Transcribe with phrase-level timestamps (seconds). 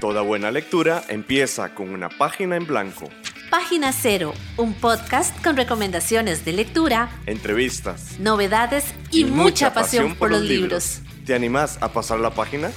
[0.00, 3.10] Toda buena lectura empieza con una página en blanco.
[3.50, 10.42] Página Cero, un podcast con recomendaciones de lectura, entrevistas, novedades y, mucha, pasión, por los
[10.42, 11.00] libros.
[11.26, 12.70] ¿Te animás a pasar la página?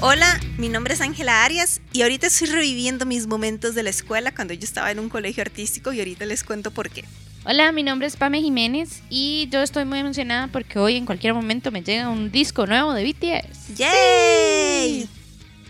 [0.00, 4.34] Hola, mi nombre es Ángela Arias y ahorita estoy reviviendo mis momentos de la escuela
[4.34, 7.04] cuando yo estaba en un colegio artístico y ahorita les cuento por qué.
[7.44, 11.32] Hola, mi nombre es Pame Jiménez y yo estoy muy emocionada porque hoy en cualquier
[11.32, 13.76] momento me llega un disco nuevo de BTS.
[13.76, 15.08] ¡Yay!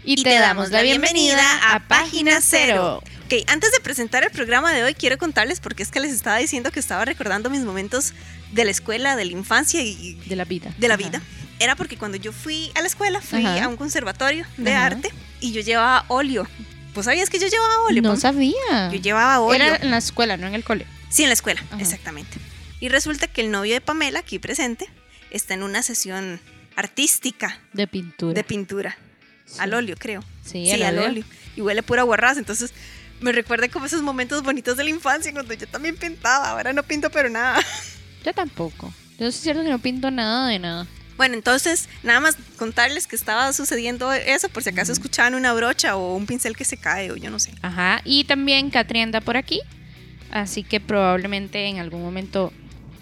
[0.06, 3.02] Y, te, damos la bienvenida, a Página Cero.
[3.24, 6.36] Ok, antes de presentar el programa de hoy, quiero contarles porque es que les estaba
[6.36, 8.12] diciendo que estaba recordando mis momentos
[8.52, 10.74] de la escuela, de la infancia y de la vida.
[10.76, 11.22] De la vida.
[11.58, 15.52] Era porque cuando yo fui a la escuela, fui a un conservatorio de arte y
[15.52, 16.46] yo llevaba óleo.
[16.92, 18.02] ¿Pues sabías que yo llevaba óleo?
[18.02, 18.90] No sabía.
[18.92, 19.66] Yo llevaba óleo.
[19.66, 20.86] Era en la escuela, no en el cole.
[21.08, 22.36] Sí, en la escuela, exactamente.
[22.78, 24.86] Y resulta que el novio de Pamela, aquí presente,
[25.30, 26.40] está en una sesión
[26.76, 28.34] artística De pintura.
[28.34, 28.98] de pintura.
[29.58, 30.22] Al óleo, creo.
[30.44, 31.24] Sí, al óleo.
[31.56, 32.40] Y huele pura guarraza.
[32.40, 32.72] Entonces
[33.20, 36.50] me recuerda como esos momentos bonitos de la infancia cuando yo también pintaba.
[36.50, 37.60] Ahora no pinto, pero nada.
[38.24, 38.90] Yo tampoco.
[39.18, 40.86] Yo sí es cierto que no pinto nada de nada.
[41.18, 45.96] Bueno, entonces nada más contarles que estaba sucediendo eso por si acaso escuchaban una brocha
[45.96, 47.52] o un pincel que se cae o yo no sé.
[47.60, 48.00] Ajá.
[48.04, 49.60] Y también Catri anda por aquí.
[50.30, 52.50] Así que probablemente en algún momento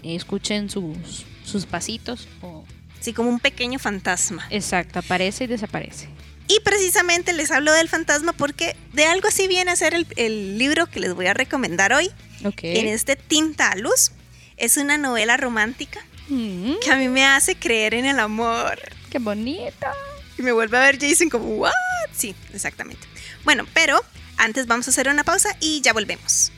[0.03, 2.29] escuchen sus, sus pasitos.
[2.43, 2.65] O...
[3.01, 4.47] Así como un pequeño fantasma.
[4.51, 6.09] Exacto, aparece y desaparece.
[6.55, 10.59] Y precisamente les hablo del fantasma porque de algo así viene a ser el, el
[10.59, 12.11] libro que les voy a recomendar hoy.
[12.45, 12.61] Ok.
[12.65, 14.13] En este Tinta a Luz.
[14.57, 18.79] Es una novela romántica Mm, que a mí me hace creer en el amor.
[19.11, 19.93] ¡Qué bonita!
[20.39, 21.73] Y me vuelve a ver Jason como, ¿what?
[22.13, 23.07] Sí, exactamente.
[23.45, 24.01] Bueno, pero
[24.37, 26.53] antes vamos a hacer una pausa y ya volvemos.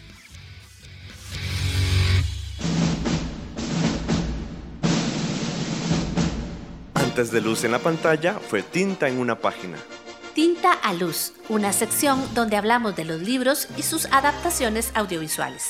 [7.15, 9.79] Antes de luz en la pantalla fue tinta en una página.
[10.35, 15.63] Tinta a Luz, una sección donde hablamos de los libros y sus adaptaciones audiovisuales.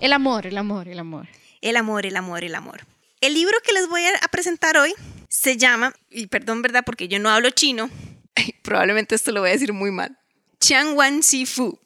[0.00, 1.28] El amor, el amor, el amor.
[1.60, 2.80] El amor, el amor, el amor.
[3.20, 4.92] El libro que les voy a presentar hoy
[5.28, 6.82] se llama, y perdón, ¿verdad?
[6.84, 7.90] Porque yo no hablo chino.
[8.34, 10.18] Ay, probablemente esto lo voy a decir muy mal.
[10.58, 11.78] Chang Wan Si Fu.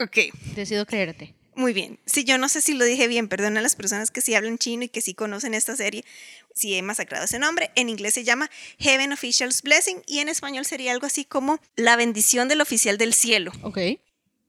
[0.00, 1.34] Ok, Decido creerte.
[1.56, 1.98] Muy bien.
[2.06, 4.58] Sí, yo no sé si lo dije bien, perdón a las personas que sí hablan
[4.58, 6.04] chino y que sí conocen esta serie,
[6.54, 7.70] si he masacrado ese nombre.
[7.74, 11.96] En inglés se llama Heaven Official's Blessing y en español sería algo así como La
[11.96, 13.52] bendición del oficial del cielo.
[13.62, 13.78] Ok.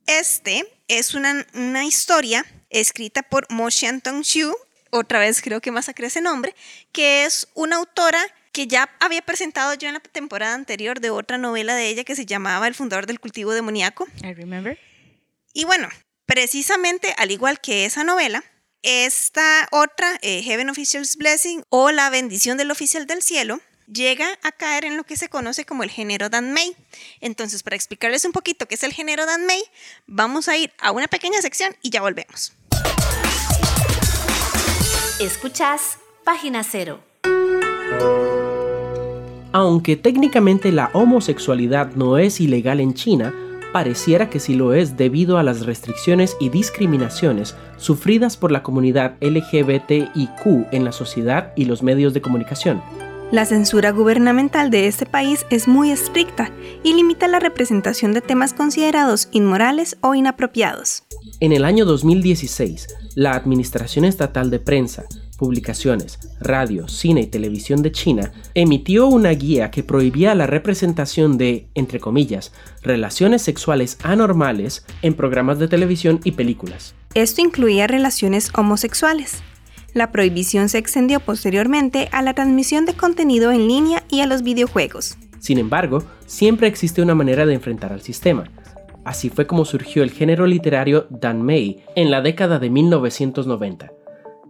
[0.08, 4.56] Este es una, una historia escrita por Mo Xiantong Xu,
[4.92, 6.56] otra vez creo que masacré ese nombre,
[6.92, 11.38] que es una autora que ya había presentado yo en la temporada anterior de otra
[11.38, 14.08] novela de ella que se llamaba El fundador del cultivo demoníaco.
[14.24, 14.80] I remember.
[15.54, 15.90] Y bueno,
[16.26, 18.44] precisamente al igual que esa novela,
[18.82, 24.52] esta otra, eh, Heaven Official's Blessing o La bendición del oficial del cielo, llega a
[24.52, 26.76] caer en lo que se conoce como el género Danmei.
[27.22, 29.64] Entonces, para explicarles un poquito qué es el género Danmei,
[30.08, 32.54] vamos a ir a una pequeña sección y ya volvemos.
[35.20, 37.04] Escuchás Página Cero.
[39.52, 43.34] Aunque técnicamente la homosexualidad no es ilegal en China,
[43.76, 49.18] pareciera que sí lo es debido a las restricciones y discriminaciones sufridas por la comunidad
[49.20, 52.82] LGBTIQ en la sociedad y los medios de comunicación.
[53.34, 56.52] La censura gubernamental de este país es muy estricta
[56.84, 61.04] y limita la representación de temas considerados inmorales o inapropiados.
[61.42, 65.04] En el año 2016, la Administración Estatal de Prensa,
[65.38, 71.68] Publicaciones, Radio, Cine y Televisión de China emitió una guía que prohibía la representación de,
[71.76, 76.96] entre comillas, relaciones sexuales anormales en programas de televisión y películas.
[77.14, 79.42] Esto incluía relaciones homosexuales.
[79.94, 84.42] La prohibición se extendió posteriormente a la transmisión de contenido en línea y a los
[84.42, 85.18] videojuegos.
[85.40, 88.46] Sin embargo, siempre existe una manera de enfrentar al sistema.
[89.04, 93.92] Así fue como surgió el género literario Danmei en la década de 1990.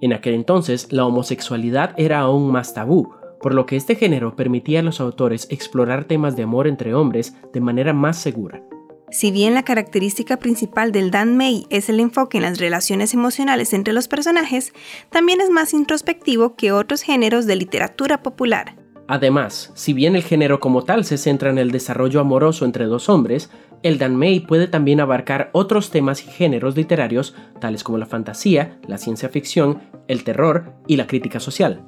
[0.01, 4.79] En aquel entonces, la homosexualidad era aún más tabú, por lo que este género permitía
[4.79, 8.61] a los autores explorar temas de amor entre hombres de manera más segura.
[9.11, 13.71] Si bien la característica principal del Dan Mei es el enfoque en las relaciones emocionales
[13.73, 14.73] entre los personajes,
[15.09, 18.75] también es más introspectivo que otros géneros de literatura popular.
[19.07, 23.07] Además, si bien el género como tal se centra en el desarrollo amoroso entre dos
[23.07, 23.51] hombres,
[23.85, 28.97] el danmei puede también abarcar otros temas y géneros literarios tales como la fantasía, la
[28.97, 31.83] ciencia ficción, el terror y la crítica social.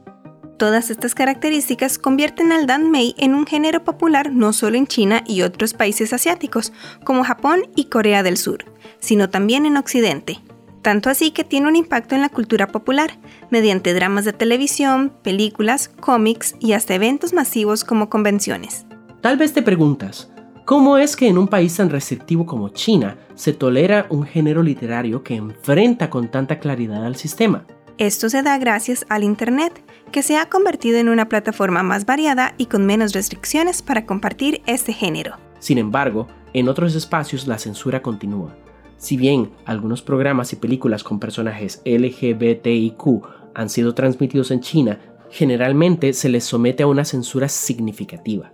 [0.57, 5.41] Todas estas características convierten al danmei en un género popular no solo en China y
[5.41, 6.71] otros países asiáticos,
[7.03, 8.65] como Japón y Corea del Sur,
[8.99, 10.39] sino también en Occidente.
[10.83, 13.09] tanto así que tiene un impacto en la cultura popular,
[13.49, 18.85] mediante dramas de televisión, películas, cómics y hasta eventos masivos como convenciones.
[19.19, 20.31] Tal vez te preguntas,
[20.67, 25.23] ¿cómo es que en un país tan restrictivo como China se tolera un género literario
[25.23, 27.65] que enfrenta con tanta claridad al sistema?
[27.97, 29.81] Esto se da gracias al Internet,
[30.11, 34.61] que se ha convertido en una plataforma más variada y con menos restricciones para compartir
[34.65, 35.37] este género.
[35.59, 38.53] Sin embargo, en otros espacios la censura continúa.
[38.97, 43.21] Si bien algunos programas y películas con personajes LGBTIQ
[43.55, 44.99] han sido transmitidos en China,
[45.29, 48.51] generalmente se les somete a una censura significativa.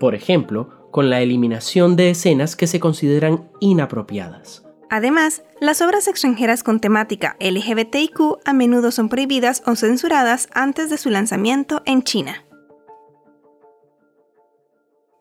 [0.00, 4.62] Por ejemplo, con la eliminación de escenas que se consideran inapropiadas.
[4.88, 10.98] Además, las obras extranjeras con temática LGBTIQ a menudo son prohibidas o censuradas antes de
[10.98, 12.44] su lanzamiento en China.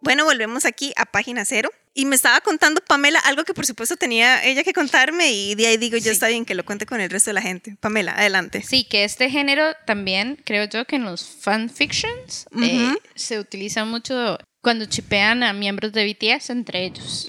[0.01, 1.69] Bueno, volvemos aquí a página cero.
[1.97, 5.67] Y me estaba contando Pamela algo que por supuesto tenía ella que contarme y de
[5.67, 7.77] ahí digo, ya está bien que lo cuente con el resto de la gente.
[7.79, 8.62] Pamela, adelante.
[8.63, 14.38] Sí, que este género también creo yo que en los fanfictions eh, se utiliza mucho
[14.65, 17.27] cuando chipean a miembros de BTS entre ellos.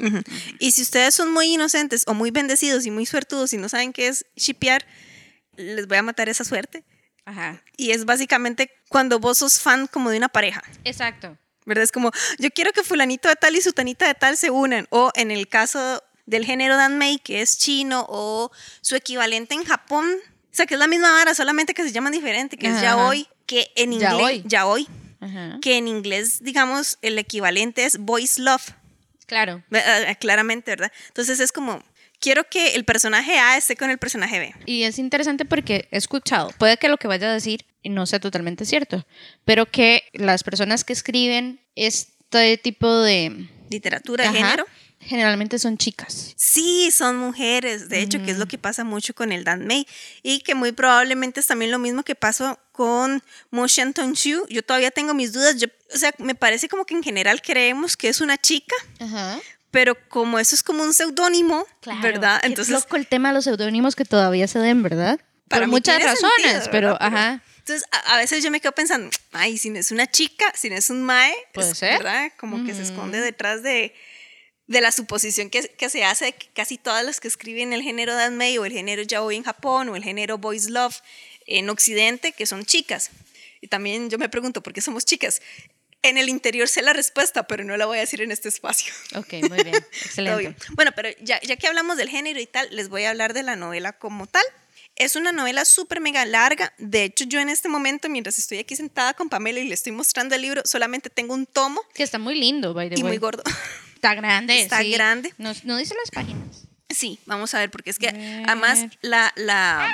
[0.59, 3.93] Y si ustedes son muy inocentes o muy bendecidos y muy suertudos y no saben
[3.93, 4.87] qué es chipear,
[5.55, 6.83] les voy a matar esa suerte.
[7.27, 7.63] Ajá.
[7.77, 10.63] Y es básicamente cuando vos sos fan como de una pareja.
[10.85, 11.37] Exacto.
[11.67, 11.85] ¿verdad?
[11.85, 14.87] Es como, yo quiero que fulanito de tal y sutanita de tal se unan.
[14.89, 18.51] O en el caso del género Danmei, que es chino, o
[18.81, 20.07] su equivalente en Japón.
[20.07, 23.29] O sea, que es la misma vara, solamente que se llaman diferente, que es yaoi,
[23.45, 24.89] que en inglés, yaoi,
[25.63, 28.73] que en inglés, digamos, el equivalente es voice love.
[29.27, 29.63] Claro.
[29.73, 30.93] Ah, claramente, ¿verdad?
[31.09, 31.83] Entonces es como,
[32.21, 34.55] quiero que el personaje A esté con el personaje B.
[34.67, 38.21] Y es interesante porque he escuchado, puede que lo que vaya a decir no sea
[38.21, 39.07] totalmente cierto,
[39.45, 44.67] pero que las personas que escriben este tipo de literatura de género
[45.07, 46.35] generalmente son chicas.
[46.37, 49.87] Sí, son mujeres, de hecho, que es lo que pasa mucho con el Dan Mei
[50.23, 54.47] y que muy probablemente es también lo mismo que pasó con Mo Shanton Chu.
[54.49, 55.57] Yo todavía tengo mis dudas,
[55.95, 58.77] o sea, me parece como que en general creemos que es una chica.
[59.71, 61.67] Pero como eso es como un seudónimo,
[62.03, 62.41] ¿verdad?
[62.45, 65.21] Entonces, es loco el tema de los seudónimos que todavía se den, ¿verdad?
[65.49, 67.43] Por muchas razones, pero, ajá.
[67.59, 70.77] Entonces, a, veces yo me quedo pensando, ay, si no es una chica, si no
[70.77, 72.33] es un mae, puede ser, ¿verdad?
[72.39, 73.93] Como que se esconde detrás de,
[74.67, 77.83] de la suposición que, que, se hace de que casi todas las que escriben el
[77.83, 80.97] género Danmei o el género yaoi en Japón o el género boys love
[81.47, 83.11] en Occidente, que son chicas.
[83.61, 85.41] Y también yo me pregunto, ¿por qué somos chicas?
[86.03, 88.93] En el interior sé la respuesta, pero no la voy a decir en este espacio.
[89.15, 89.75] Ok, muy bien,
[90.05, 90.55] excelente.
[90.71, 93.43] bueno, pero ya, ya que hablamos del género y tal, les voy a hablar de
[93.43, 94.45] la novela como tal.
[94.95, 96.73] Es una novela súper mega larga.
[96.79, 99.93] De hecho, yo en este momento, mientras estoy aquí sentada con Pamela y le estoy
[99.93, 101.83] mostrando el libro, solamente tengo un tomo.
[101.93, 103.43] Que está muy lindo, by the y muy gordo.
[104.07, 104.61] Está grande.
[104.61, 105.35] Está grande.
[105.39, 106.69] No, dice las páginas.
[106.89, 108.09] Sí, vamos a ver, porque es que
[108.47, 109.33] además la...
[109.35, 109.93] la ah,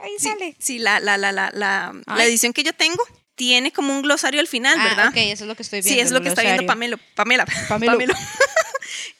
[0.00, 0.54] ahí sale.
[0.58, 3.02] Sí, la, la, la, la, la, edición que yo tengo
[3.34, 5.08] tiene como un glosario al final, ah, ¿verdad?
[5.08, 5.94] Ok, eso es lo que estoy viendo.
[5.94, 6.98] Sí, es lo que está viendo Pamela.
[7.14, 7.46] Pamela.
[7.68, 8.14] Pamela.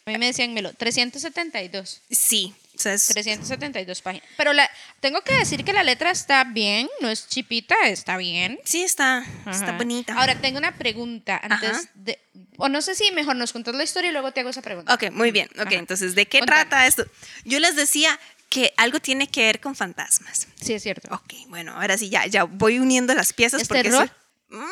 [0.06, 2.02] A mí me decían, Melo, 372.
[2.10, 4.26] Sí, 372 páginas.
[4.36, 4.70] Pero la,
[5.00, 8.58] tengo que decir que la letra está bien, no es chipita, está bien.
[8.64, 10.14] Sí, está, está bonita.
[10.14, 12.18] Ahora, tengo una pregunta antes de...
[12.60, 14.92] O no sé si mejor nos contás la historia y luego te hago esa pregunta.
[14.92, 15.48] Ok, muy bien.
[15.60, 17.06] Ok, entonces, ¿de qué trata esto?
[17.44, 18.18] Yo les decía
[18.48, 20.48] que algo tiene que ver con fantasmas.
[20.60, 21.08] Sí, es cierto.
[21.14, 23.62] Ok, bueno, ahora sí, ya, ya voy uniendo las piezas.
[23.62, 24.10] ¿Es terror?
[24.48, 24.64] Mm,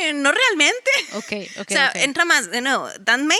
[0.00, 0.90] eh, no realmente.
[1.12, 1.70] Ok, ok.
[1.70, 3.38] O sea, entra más, de nuevo, Dan May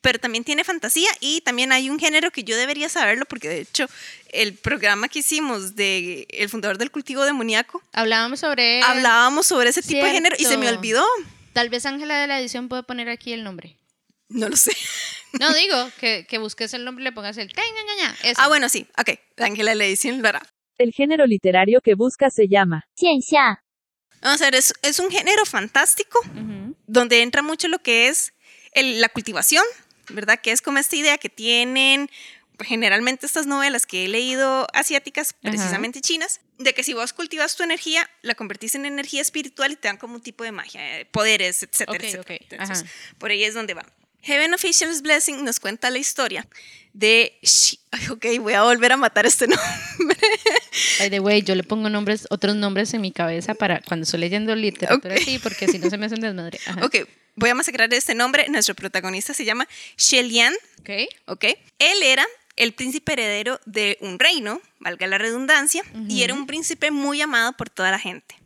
[0.00, 3.60] pero también tiene fantasía y también hay un género que yo debería saberlo porque de
[3.60, 3.86] hecho
[4.32, 9.80] el programa que hicimos de el fundador del cultivo demoníaco hablábamos sobre hablábamos sobre ese
[9.80, 11.06] tipo de género y se me olvidó.
[11.52, 13.78] Tal vez Ángela de la edición puede poner aquí el nombre.
[14.28, 14.72] No lo sé.
[15.38, 18.86] No digo que, que busques el nombre y le pongas el tenga Ah, bueno, sí.
[18.98, 19.18] Ok.
[19.38, 20.42] Ángela de la edición lo hará.
[20.78, 23.62] El género literario que busca se llama ciencia.
[24.22, 26.20] Vamos a ver, es, es un género fantástico
[26.86, 28.32] donde entra mucho lo que es
[28.72, 29.64] el, la cultivación,
[30.10, 30.38] ¿verdad?
[30.40, 32.08] Que es como esta idea que tienen
[32.60, 37.62] generalmente estas novelas que he leído asiáticas, precisamente chinas, de que si vos cultivas tu
[37.62, 41.04] energía, la convertís en energía espiritual y te dan como un tipo de magia, eh,
[41.06, 42.06] poderes, etcétera,
[42.50, 42.84] Entonces,
[43.18, 43.84] por ahí es donde va.
[44.22, 46.46] Heaven Official's Blessing nos cuenta la historia
[46.92, 47.38] de...
[48.10, 49.46] ok, voy a volver a matar este
[49.98, 50.18] nombre.
[50.98, 54.20] By the way, yo le pongo nombres, otros nombres en mi cabeza para cuando estoy
[54.20, 56.60] leyendo literatura así, porque si no se me hacen desmadre.
[56.82, 56.98] Ok,
[57.34, 58.48] voy a masacrar este nombre.
[58.48, 59.66] Nuestro protagonista se llama
[59.96, 60.54] Shelian.
[60.80, 60.90] Ok.
[61.26, 61.44] Ok.
[61.78, 66.90] Él era el príncipe heredero de un reino, valga la redundancia, y era un príncipe
[66.90, 68.36] muy amado por toda la gente,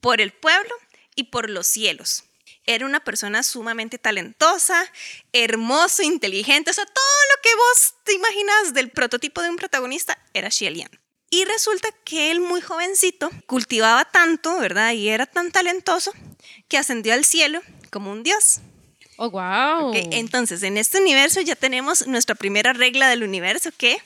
[0.00, 0.74] por el pueblo
[1.14, 2.24] y por los cielos.
[2.68, 4.84] era una persona sumamente talentosa,
[5.32, 10.18] hermoso, inteligente, o sea, todo lo que vos te imaginas del prototipo de un protagonista
[10.34, 10.90] era Xielian.
[11.30, 14.92] Y resulta que él muy jovencito cultivaba tanto, ¿verdad?
[14.92, 16.12] Y era tan talentoso
[16.68, 18.60] que ascendió al cielo como un dios.
[19.20, 19.88] Oh, wow.
[19.90, 23.98] Ok, Entonces, en este universo ya tenemos nuestra primera regla del universo que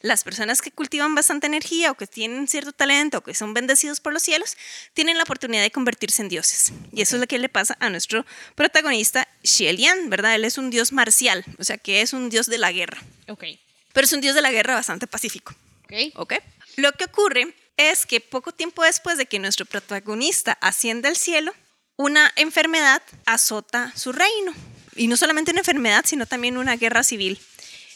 [0.00, 3.98] las personas que cultivan bastante energía o que tienen cierto talento o que son bendecidos
[3.98, 4.56] por los cielos
[4.94, 6.72] tienen la oportunidad de convertirse en dioses.
[6.92, 10.34] Y eso es lo que le pasa a nuestro protagonista Xielian, ¿verdad?
[10.36, 13.44] Él es un dios marcial, o sea que es un dios de la guerra, Ok.
[13.92, 15.54] pero es un dios de la guerra bastante pacífico.
[15.84, 15.92] Ok.
[16.14, 16.34] ¿ok?
[16.76, 21.52] Lo que ocurre es que poco tiempo después de que nuestro protagonista asciende al cielo,
[21.98, 24.54] una enfermedad azota su reino.
[24.96, 27.38] Y no solamente una enfermedad, sino también una guerra civil.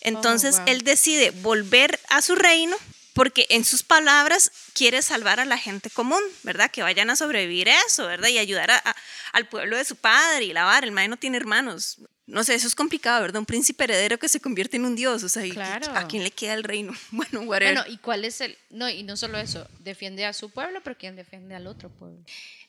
[0.02, 0.64] Entonces wow.
[0.68, 2.76] él decide volver a su reino
[3.14, 6.70] porque en sus palabras quiere salvar a la gente común, ¿verdad?
[6.70, 8.28] Que vayan a sobrevivir a eso, ¿verdad?
[8.28, 8.96] Y ayudar a- a-
[9.32, 10.84] al pueblo de su padre y lavar.
[10.84, 11.98] El mae no tiene hermanos.
[12.26, 13.40] No sé, eso es complicado, ¿verdad?
[13.40, 15.22] Un príncipe heredero que se convierte en un dios.
[15.24, 15.94] O sea, ¿y- Claro.
[15.94, 16.92] ¿a quién le queda el reino?
[17.10, 17.74] Bueno, whatever.
[17.74, 18.56] Bueno, ¿y cuál es el...?
[18.70, 22.18] No, y no solo eso, defiende a su pueblo, pero ¿quién defiende al otro pueblo?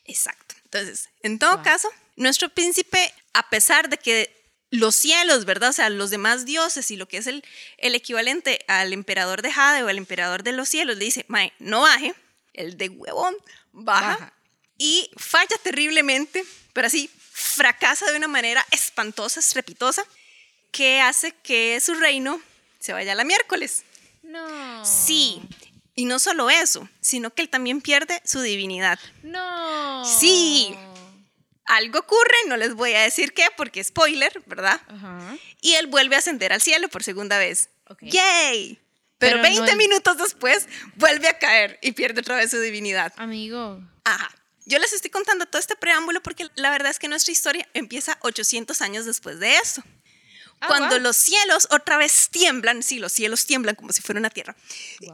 [0.06, 0.56] Exacto.
[0.66, 1.64] Entonces, en todo Wow.
[1.64, 5.70] caso, nuestro príncipe, a pesar de que los cielos, ¿verdad?
[5.70, 7.44] O sea, los demás dioses y lo que es el,
[7.78, 11.54] el equivalente al emperador de Jade o el emperador de los cielos, le dice, Mae,
[11.60, 12.16] no baje,
[12.54, 13.36] el de huevón
[13.72, 14.34] baja, Baja.
[14.78, 16.44] y falla terriblemente,
[16.74, 20.04] pero así fracasa de una manera espantosa, estrepitosa,
[20.72, 22.42] que hace que su reino
[22.80, 23.84] se vaya a la miércoles.
[24.24, 24.84] No.
[24.86, 25.42] Sí,
[25.96, 29.00] y no solo eso, sino que él también pierde su divinidad.
[29.22, 30.04] No.
[30.06, 30.76] Sí.
[31.66, 34.82] Algo ocurre, no les voy a decir qué, porque spoiler, ¿verdad?
[34.88, 35.38] Ajá.
[35.62, 37.70] Y él vuelve a ascender al cielo por segunda vez.
[38.02, 38.80] ¡Yay!
[39.18, 42.60] Pero, Pero no 20 el- minutos después vuelve a caer y pierde otra vez su
[42.60, 43.14] divinidad.
[43.16, 43.80] Amigo.
[44.04, 44.30] Ajá.
[44.66, 48.18] Yo les estoy contando todo este preámbulo porque la verdad es que nuestra historia empieza
[48.22, 49.84] 800 años después de eso.
[50.60, 51.00] Ah, Cuando wow.
[51.00, 54.56] los cielos otra vez tiemblan, sí, los cielos tiemblan como si fuera una tierra,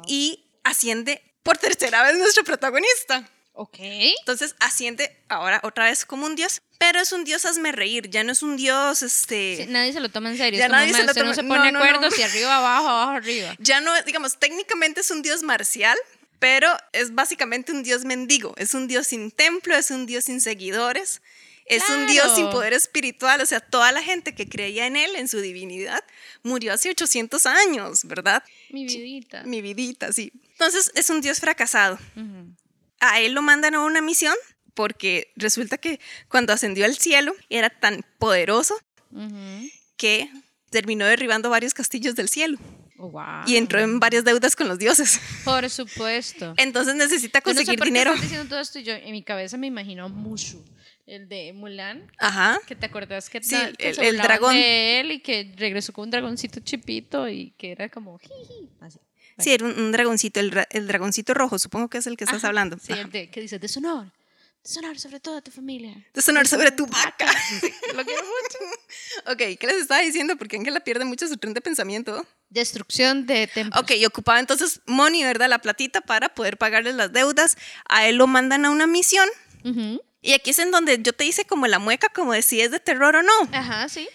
[0.07, 3.29] y asciende por tercera vez nuestro protagonista.
[3.53, 3.77] Ok.
[3.79, 8.23] Entonces asciende ahora otra vez como un dios, pero es un dios hazme reír, ya
[8.23, 10.57] no es un dios, este, Sí, nadie se lo toma en serio.
[10.59, 12.11] Ya nadie se "Ma, lo usted no toma- se no, pone no, acuerdo no.
[12.11, 13.55] si arriba, abajo, abajo, arriba.
[13.59, 15.97] ya no, digamos, técnicamente es un dios marcial,
[16.39, 20.39] pero es básicamente un dios mendigo, es un dios sin templo, es un dios sin
[20.39, 21.21] seguidores,
[21.65, 22.35] es un dios Claro.
[22.37, 26.01] sin poder espiritual, o sea, toda la gente que creía en él, en su divinidad,
[26.43, 28.41] murió hace 800 años, ¿verdad?
[28.69, 29.43] Mi vidita.
[29.43, 30.31] Mi vidita, sí.
[30.59, 31.97] Entonces es un dios fracasado.
[32.99, 34.35] A él lo mandan a una misión
[34.73, 38.75] porque resulta que cuando ascendió al cielo era tan poderoso
[39.95, 40.29] que
[40.69, 42.57] terminó derribando varios castillos del cielo
[43.01, 43.43] Oh, wow.
[43.47, 45.21] y entró en varias deudas con los dioses.
[45.45, 46.53] Por supuesto.
[46.57, 48.11] Entonces necesita Yo no sé conseguir por qué dinero.
[48.11, 50.61] estás diciendo todo esto y yo en mi cabeza me imagino Mushu,
[51.07, 52.59] el de Mulan, Ajá.
[52.67, 54.53] que te acuerdas que, Sí, ta- que el- el dragón.
[54.53, 58.99] de él y que regresó con un dragoncito chipito y que era como jiji, así.
[59.39, 62.39] Sí, era un, un dragoncito, el, el dragoncito rojo, supongo que es el que estás
[62.39, 62.47] Ajá.
[62.47, 62.77] hablando.
[62.81, 63.01] Sí, Ajá.
[63.01, 64.11] el de, que dice deshonor,
[64.63, 65.95] deshonor sobre toda tu familia.
[66.13, 67.27] De sonar sobre tu vaca.
[67.61, 68.57] Sí, lo quiero mucho.
[69.31, 70.35] ok, ¿qué les estaba diciendo?
[70.37, 72.25] Porque Ángela pierde mucho su tren de pensamiento.
[72.49, 73.81] Destrucción de templos.
[73.81, 75.49] Ok, y ocupaba entonces money, ¿verdad?
[75.49, 77.57] La platita para poder pagarles las deudas.
[77.87, 79.27] A él lo mandan a una misión.
[80.21, 82.71] Y aquí es en donde yo te hice como la mueca, como de si es
[82.71, 83.33] de terror o no.
[83.53, 84.09] Ajá, sí.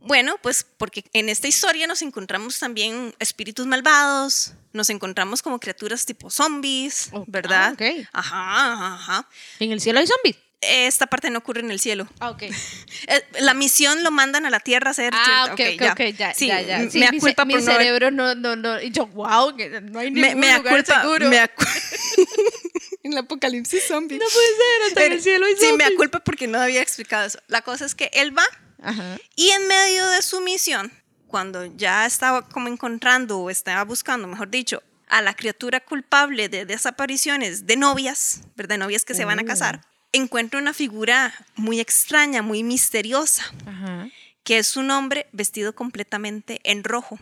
[0.00, 6.06] Bueno, pues porque en esta historia nos encontramos también espíritus malvados, nos encontramos como criaturas
[6.06, 7.70] tipo zombies, Ok, ¿verdad?
[7.70, 8.08] ah, ok.
[8.12, 9.28] Ajá, ajá.
[9.58, 10.36] En el cielo hay zombies.
[10.60, 12.08] Esta parte no ocurre en el cielo.
[12.20, 12.42] Ah, ok.
[13.08, 15.12] Eh, La misión lo mandan a la tierra a hacer.
[15.14, 16.78] Ah, ok, cierta- ok, ok, ya, Sí, ya, ya.
[16.90, 18.80] Sí, me mi, aculpa ce- mi por no cerebro no, no, no.
[18.82, 19.52] Y yo, wow,
[19.82, 21.28] no hay me, ningún me lugar aculpa, seguro.
[21.28, 21.66] me acu-
[23.04, 24.18] en el apocalipsis zombie.
[24.18, 25.90] No puede ser, hasta en el cielo hay Sí, me zombies.
[25.92, 27.38] aculpa porque no había explicado eso.
[27.46, 28.44] La cosa es que él va
[28.82, 29.18] Ajá.
[29.36, 30.92] Y en medio de su misión,
[31.26, 36.64] cuando ya estaba como encontrando o estaba buscando, mejor dicho, a la criatura culpable de
[36.66, 38.78] desapariciones de novias, ¿verdad?
[38.78, 39.80] Novias que se van a casar,
[40.12, 44.08] encuentra una figura muy extraña, muy misteriosa, Ajá.
[44.44, 47.18] que es un hombre vestido completamente en rojo.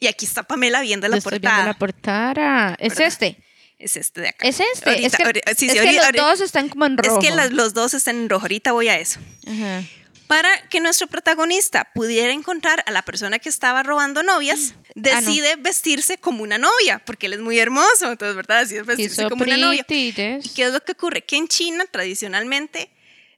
[0.00, 1.54] Y aquí está Pamela viendo la Yo estoy portada.
[1.56, 2.74] viendo la portada.
[2.78, 3.06] Es ¿Verdad?
[3.08, 3.44] este.
[3.80, 4.46] Es este de acá.
[4.48, 4.90] Es este.
[4.90, 7.20] Ahorita- es que, ahorita- sí, es sí, que ahorita- los dos están como en rojo.
[7.20, 8.42] Es que los dos están en rojo.
[8.44, 9.20] Ahorita voy a eso.
[9.46, 9.82] Ajá.
[10.28, 15.02] Para que nuestro protagonista pudiera encontrar a la persona que estaba robando novias, Ah, no.
[15.02, 18.60] decide vestirse como una novia, porque él es muy hermoso, entonces, ¿verdad?
[18.60, 19.84] Decide vestirse so como una novia.
[19.84, 20.52] pretty, ¿Y yes.
[20.54, 21.22] qué es lo que ocurre?
[21.24, 22.90] Que en China, tradicionalmente,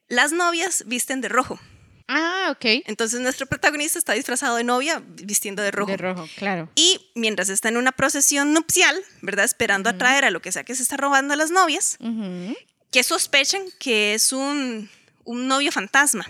[0.08, 1.60] las novias visten de rojo.
[2.08, 2.82] Ah, ok.
[2.86, 5.92] Entonces, nuestro protagonista está disfrazado de novia, vistiendo de rojo.
[5.92, 6.68] De rojo, claro.
[6.74, 9.44] Y mientras está en una procesión nupcial, ¿verdad?
[9.44, 12.56] Esperando atraer a lo que sea que se está robando a las novias, Ujú.
[12.90, 14.90] que sospechan que es un,
[15.22, 16.26] un novio fantasma.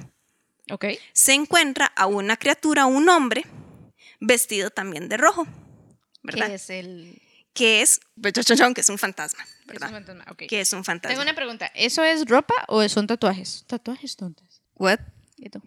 [0.71, 0.87] Ok.
[1.13, 3.45] se encuentra a una criatura, un hombre,
[4.21, 5.47] vestido también de rojo,
[6.23, 6.49] ¿verdad?
[6.49, 7.23] ¿Qué es el.
[7.53, 9.91] Que es, pues, que es un fantasma, es un ¿verdad?
[9.91, 10.25] fantasma?
[10.37, 11.11] Que es un fantasma.
[11.11, 11.67] Tengo una pregunta.
[11.75, 13.65] ¿Eso es ropa o son tatuajes?
[13.67, 14.63] Tatuajes tontos.
[14.77, 15.01] What?
[15.37, 15.61] ¿Y tú?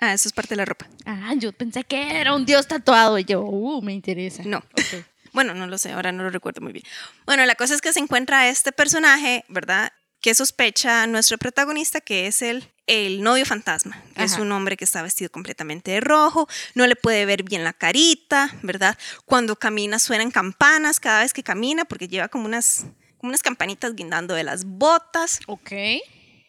[0.00, 0.88] Ah, eso es parte de la ropa.
[1.06, 3.18] Ah, yo pensé que era un dios tatuado.
[3.18, 4.42] Y yo, uh, me interesa.
[4.44, 4.58] No.
[4.58, 5.04] Ok.
[5.32, 6.84] Bueno, no lo sé, ahora no lo recuerdo muy bien.
[7.26, 9.92] Bueno, la cosa es que se encuentra este personaje, ¿verdad?
[10.20, 14.02] Que sospecha nuestro protagonista, que es el, el novio fantasma.
[14.16, 14.42] que Es Ajá.
[14.42, 18.52] un hombre que está vestido completamente de rojo, no le puede ver bien la carita,
[18.62, 18.98] ¿verdad?
[19.26, 22.86] Cuando camina suenan campanas cada vez que camina, porque lleva como unas,
[23.18, 25.40] como unas campanitas guindando de las botas.
[25.46, 25.72] Ok.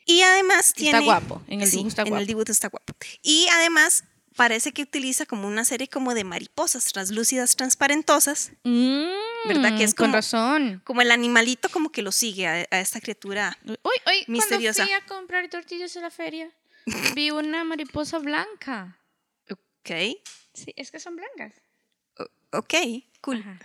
[0.06, 0.98] Y además tiene...
[1.00, 2.22] está guapo, en el Sí, dibujo está En guapo.
[2.22, 2.94] el dibujo está guapo.
[3.22, 4.04] Y además
[4.36, 9.96] parece que utiliza como una serie como de mariposas translúcidas, transparentosas, ¿Verdad que es Mm,
[9.96, 10.82] Con como- razón.
[10.84, 13.58] como el animalito como que lo sigue a, a esta criatura.
[13.66, 14.84] Uy, uy, Misteriosa.
[14.86, 16.50] cuando fui a comprar tortillas en la feria,
[17.16, 18.98] vi una mariposa blanca.
[19.50, 20.18] Ok,
[20.54, 21.54] Sí, es que son blancas.
[22.52, 22.74] ok,
[23.22, 23.40] cool.
[23.40, 23.60] Ajá.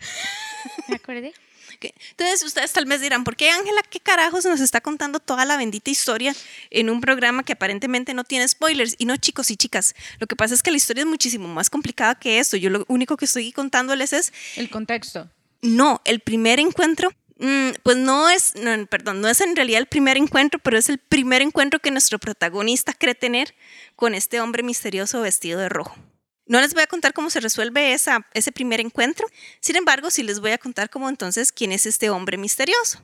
[0.89, 1.35] Me acordé.
[1.81, 5.57] Entonces ustedes tal vez dirán, ¿por qué Ángela qué carajos nos está contando toda la
[5.57, 6.35] bendita historia
[6.71, 8.97] en un programa que aparentemente no tiene spoilers?
[8.99, 11.71] Y no, chicos y chicas, lo que pasa es que la historia es muchísimo más
[11.71, 12.57] complicada que esto.
[12.57, 15.29] Yo lo único que estoy contándoles es El contexto.
[15.63, 19.87] No, el primer encuentro, mm, pues no es, no, perdón, no es en realidad el
[19.87, 23.55] primer encuentro, pero es el primer encuentro que nuestro protagonista cree tener
[23.97, 25.97] con este hombre misterioso vestido de rojo.
[26.47, 29.27] No les voy a contar cómo se resuelve esa, ese primer encuentro,
[29.61, 33.01] sin embargo, sí les voy a contar cómo entonces quién es este hombre misterioso.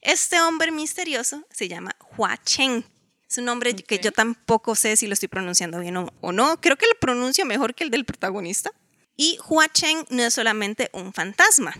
[0.00, 2.84] Este hombre misterioso se llama Hua Chen.
[3.28, 6.60] Es un nombre que yo tampoco sé si lo estoy pronunciando bien o, o no.
[6.60, 8.70] Creo que lo pronuncio mejor que el del protagonista.
[9.16, 11.76] Y Hua Chen no es solamente un fantasma,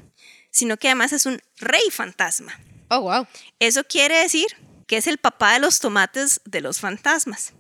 [0.51, 2.53] sino que además es un rey fantasma.
[2.91, 3.27] Oh, wow.
[3.61, 4.47] Eso quiere decir
[4.87, 7.53] que es el papá de los tomates de los fantasmas.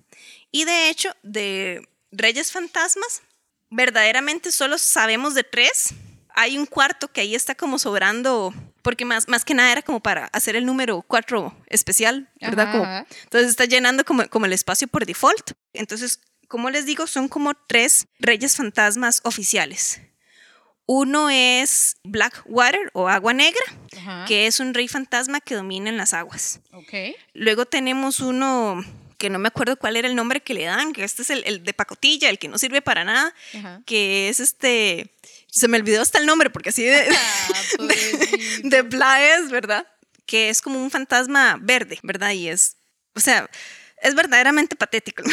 [0.50, 3.22] Y de hecho, de reyes fantasmas,
[3.70, 5.94] verdaderamente solo sabemos de tres.
[6.34, 10.00] Hay un cuarto que ahí está como sobrando, porque más, más que nada era como
[10.00, 12.70] para hacer el número cuatro especial, ¿verdad?
[12.72, 12.84] Como-
[13.24, 15.52] entonces está llenando como, como el espacio por default.
[15.72, 20.00] Entonces, como les digo, son como tres reyes fantasmas oficiales.
[20.86, 23.60] Uno es Blackwater o Agua Negra,
[23.98, 24.24] Ajá.
[24.26, 26.60] que es un rey fantasma que domina en las aguas.
[26.72, 27.14] Ok.
[27.34, 28.82] Luego tenemos uno
[29.18, 31.42] que no me acuerdo cuál era el nombre que le dan, que este es el,
[31.44, 33.82] el de pacotilla, el que no sirve para nada, Ajá.
[33.84, 35.12] que es este,
[35.50, 38.68] se me olvidó hasta el nombre porque así de, Ah, pobrecito.
[38.68, 39.86] de es, ¿verdad?
[40.24, 42.30] Que es como un fantasma verde, ¿verdad?
[42.30, 42.76] Y es,
[43.14, 43.50] o sea,
[44.00, 45.22] es verdaderamente patético.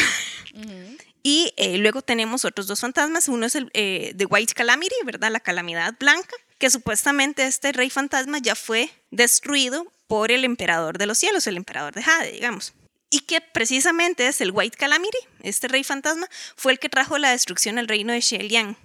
[1.22, 3.26] Y eh, luego tenemos otros dos fantasmas.
[3.26, 5.32] Uno es el eh, The White Calamity, ¿verdad?
[5.32, 11.06] La calamidad blanca, que supuestamente este rey fantasma ya fue destruido por el emperador de
[11.06, 12.74] los cielos, el emperador de Jade, digamos.
[13.10, 17.30] Y que precisamente es el White Calamity, este rey fantasma, fue el que trajo la
[17.30, 18.76] destrucción al reino de Sheliang.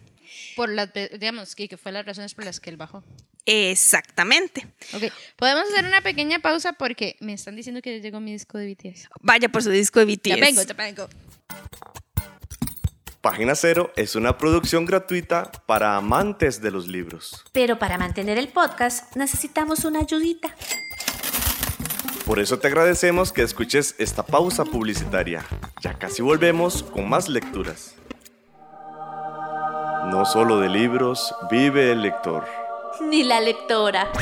[0.55, 3.03] Por las, digamos, que, que fue las razones por las que él bajó.
[3.45, 4.67] Exactamente.
[4.93, 5.03] Ok,
[5.36, 8.73] podemos hacer una pequeña pausa porque me están diciendo que ya llegó mi disco de
[8.73, 9.10] BTS.
[9.21, 10.27] Vaya por su disco de BTS.
[10.29, 11.10] Ya vengo, ya vengo.
[13.21, 17.43] Página Cero es una producción gratuita para amantes de los libros.
[17.51, 20.55] Pero para mantener el podcast necesitamos una ayudita.
[22.32, 25.44] Por eso te agradecemos que escuches esta pausa publicitaria.
[25.82, 27.96] Ya casi volvemos con más lecturas.
[30.10, 32.46] No solo de libros vive el lector.
[33.02, 34.13] Ni la lectora.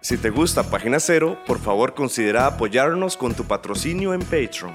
[0.00, 4.74] Si te gusta Página Cero, por favor considera apoyarnos con tu patrocinio en Patreon.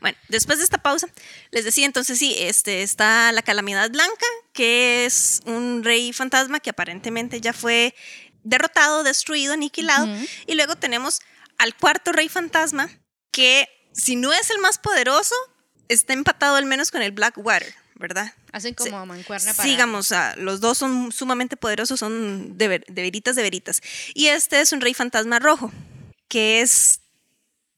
[0.00, 1.08] Bueno, después de esta pausa,
[1.50, 6.70] les decía entonces sí, este, está la calamidad blanca, que es un rey fantasma que
[6.70, 7.94] aparentemente ya fue
[8.42, 10.06] derrotado, destruido, aniquilado.
[10.46, 11.20] Y luego tenemos
[11.58, 12.88] al cuarto rey fantasma,
[13.30, 15.34] que si no es el más poderoso,
[15.88, 18.32] está empatado al menos con el Blackwater, ¿verdad?
[18.52, 19.68] Hacen como mancuerna para...
[19.68, 23.82] Sigamos, los dos son sumamente poderosos, son de, ver- de veritas de veritas.
[24.14, 25.70] Y este es un rey fantasma rojo,
[26.28, 27.00] que es...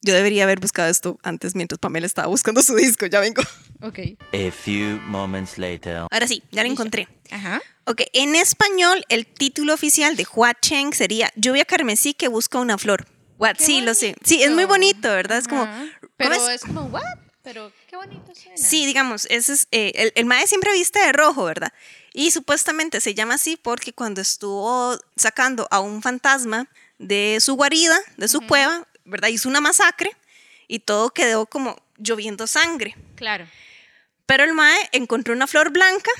[0.03, 3.41] Yo debería haber buscado esto antes mientras Pamela estaba buscando su disco, ya vengo.
[3.81, 3.99] Ok.
[4.33, 6.05] A few moments later.
[6.11, 7.07] Ahora sí, ya lo encontré.
[7.31, 7.61] Ajá.
[7.85, 12.77] Ok, en español el título oficial de Hua Cheng sería Lluvia carmesí que busca una
[12.77, 13.07] flor.
[13.39, 13.55] What?
[13.57, 14.15] Qué Sí, lo sé.
[14.23, 15.37] Sí, es muy bonito, ¿verdad?
[15.37, 15.63] Es como...
[15.63, 15.85] Ajá.
[15.99, 16.47] ¿cómo Pero es?
[16.49, 17.01] es como, ¿what?
[17.41, 18.55] Pero qué bonito suena.
[18.57, 21.73] Sí, digamos, ese es, eh, el, el mae siempre viste de rojo, ¿verdad?
[22.13, 27.97] Y supuestamente se llama así porque cuando estuvo sacando a un fantasma de su guarida,
[28.15, 29.29] de su cueva, ¿verdad?
[29.29, 30.11] Hizo una masacre
[30.67, 32.95] y todo quedó como lloviendo sangre.
[33.15, 33.47] Claro.
[34.25, 36.11] Pero el mae encontró una flor blanca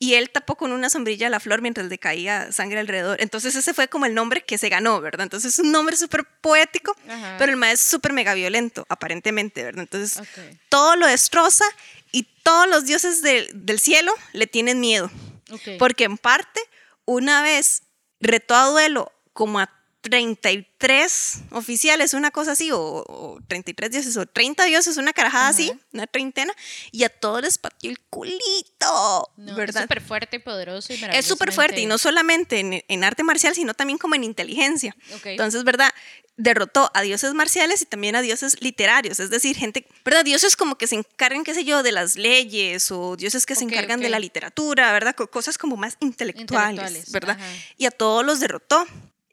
[0.00, 3.20] y él tapó con una sombrilla la flor mientras le caía sangre alrededor.
[3.20, 5.24] Entonces ese fue como el nombre que se ganó, ¿verdad?
[5.24, 7.36] Entonces es un nombre súper poético, Ajá.
[7.38, 9.82] pero el mae es súper mega violento, aparentemente, ¿verdad?
[9.82, 10.56] Entonces Ok.
[10.68, 11.64] todo lo destroza
[12.12, 15.10] y todos los dioses del- del cielo le tienen miedo.
[15.50, 15.70] Ok.
[15.78, 16.60] Porque en parte,
[17.04, 17.82] una vez
[18.20, 19.68] retó a duelo como a
[20.08, 25.72] 33 oficiales, una cosa así, o, o 33 dioses, o 30 dioses, una carajada así,
[25.92, 26.52] una treintena,
[26.92, 29.82] y a todos les pateó el culito, No, ¿verdad?
[29.82, 30.92] Es súper fuerte y poderoso.
[30.92, 34.24] Y Es súper fuerte, y no solamente en, en arte marcial, sino también como en
[34.24, 34.94] inteligencia.
[35.32, 35.92] Entonces, ¿verdad?
[36.36, 40.24] Derrotó a dioses marciales y también a dioses literarios, es decir, gente, ¿verdad?
[40.24, 43.64] Dioses como que se encargan, qué sé yo, de las leyes o dioses que se
[43.64, 45.16] encargan de la literatura, ¿verdad?
[45.16, 47.36] Co- Cosas como más intelectuales, Intelectuales, ¿verdad?
[47.40, 47.52] ajá.
[47.76, 48.86] Y a todos los derrotó.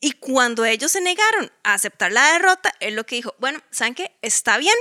[0.06, 3.96] Y cuando ellos se negaron a aceptar la derrota, él lo que dijo, bueno, ¿saben
[3.96, 4.15] qué?
[4.22, 4.76] Está bien.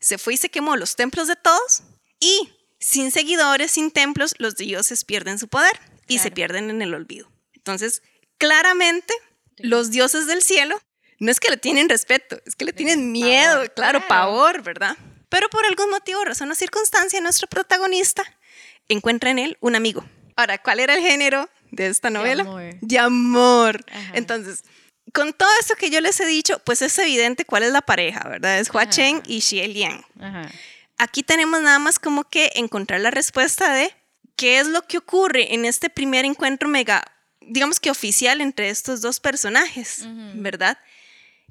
[0.00, 1.82] Se fue y se quemó los templos de todos
[2.18, 6.94] y sin seguidores, sin templos, los dioses pierden su poder y se pierden en el
[6.94, 7.30] olvido.
[7.52, 8.02] Entonces,
[8.38, 9.12] claramente,
[9.58, 10.80] los dioses del cielo
[11.18, 14.08] no es que le tienen respeto, es que le tienen miedo, pavor, claro, claro.
[14.08, 14.96] pavor, ¿verdad?
[15.28, 18.22] Pero por algún motivo, razón o circunstancia, nuestro protagonista
[18.88, 20.02] encuentra en él un amigo.
[20.34, 22.44] Ahora, ¿cuál era el género de esta novela?
[22.44, 22.78] amor.
[22.80, 23.84] De amor.
[24.12, 24.62] Entonces,
[25.12, 28.28] con todo esto que yo les he dicho, pues es evidente cuál es la pareja,
[28.28, 28.60] ¿verdad?
[28.60, 28.90] Es Hua Ajá.
[28.90, 30.04] Chen y Xie Liang.
[30.20, 30.48] Ajá.
[30.98, 33.92] Aquí tenemos nada más como que encontrar la respuesta de
[34.36, 37.02] qué es lo que ocurre en este primer encuentro mega,
[37.40, 40.04] digamos que oficial entre estos dos personajes,
[40.34, 40.78] ¿verdad?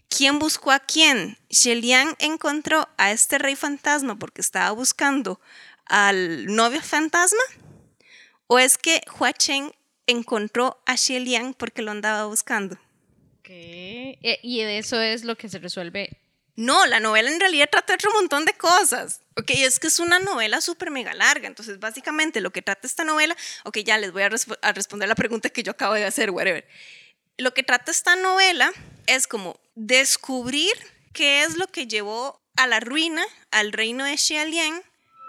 [0.08, 1.38] ¿Quién buscó a quién?
[1.64, 5.40] Liang encontró a este rey fantasma porque estaba buscando
[5.86, 7.44] al novio fantasma?
[8.48, 9.74] ¿O es que Hua Chen
[10.12, 12.78] encontró a Liang porque lo andaba buscando?
[13.44, 14.20] ¿Qué?
[14.22, 16.18] Eh, Y eso es lo que se resuelve.
[16.56, 19.22] No, la novela en realidad trata otro montón de cosas.
[19.38, 21.48] Ok, es que es una novela súper mega larga.
[21.48, 23.36] Entonces, básicamente, lo que trata esta novela.
[23.64, 26.30] Ok, ya les voy a, resp- a responder la pregunta que yo acabo de hacer,
[26.30, 26.68] whatever.
[27.38, 28.72] Lo que trata esta novela
[29.08, 30.74] es como descubrir
[31.14, 34.82] qué es lo que llevó a la ruina al reino de Xialian.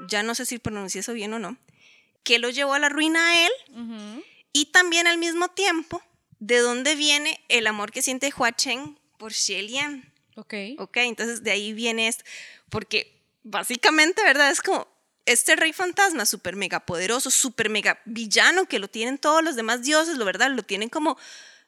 [0.09, 1.57] Ya no sé si pronuncié eso bien o no.
[2.25, 4.23] ¿Qué lo llevó a la ruina a él?
[4.53, 6.03] Y también al mismo tiempo,
[6.38, 10.12] de dónde viene el amor que siente Hua Chen por Xialian.
[10.37, 10.55] Ok.
[10.79, 12.25] Ok, entonces de ahí viene esto,
[12.69, 14.51] porque básicamente, ¿verdad?
[14.51, 14.88] Es como
[15.25, 19.83] este rey fantasma súper mega poderoso, súper mega villano que lo tienen todos los demás
[19.83, 21.17] dioses, lo verdad, lo tienen como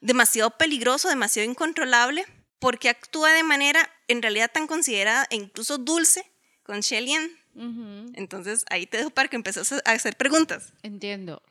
[0.01, 2.27] demasiado peligroso, demasiado incontrolable,
[2.59, 6.27] porque actúa de manera en realidad tan considerada e incluso dulce
[6.62, 7.31] con Shelian.
[7.55, 8.12] Ujú.
[8.14, 10.73] Entonces ahí te dejo para que empieces a hacer preguntas.
[10.83, 11.42] Entiendo.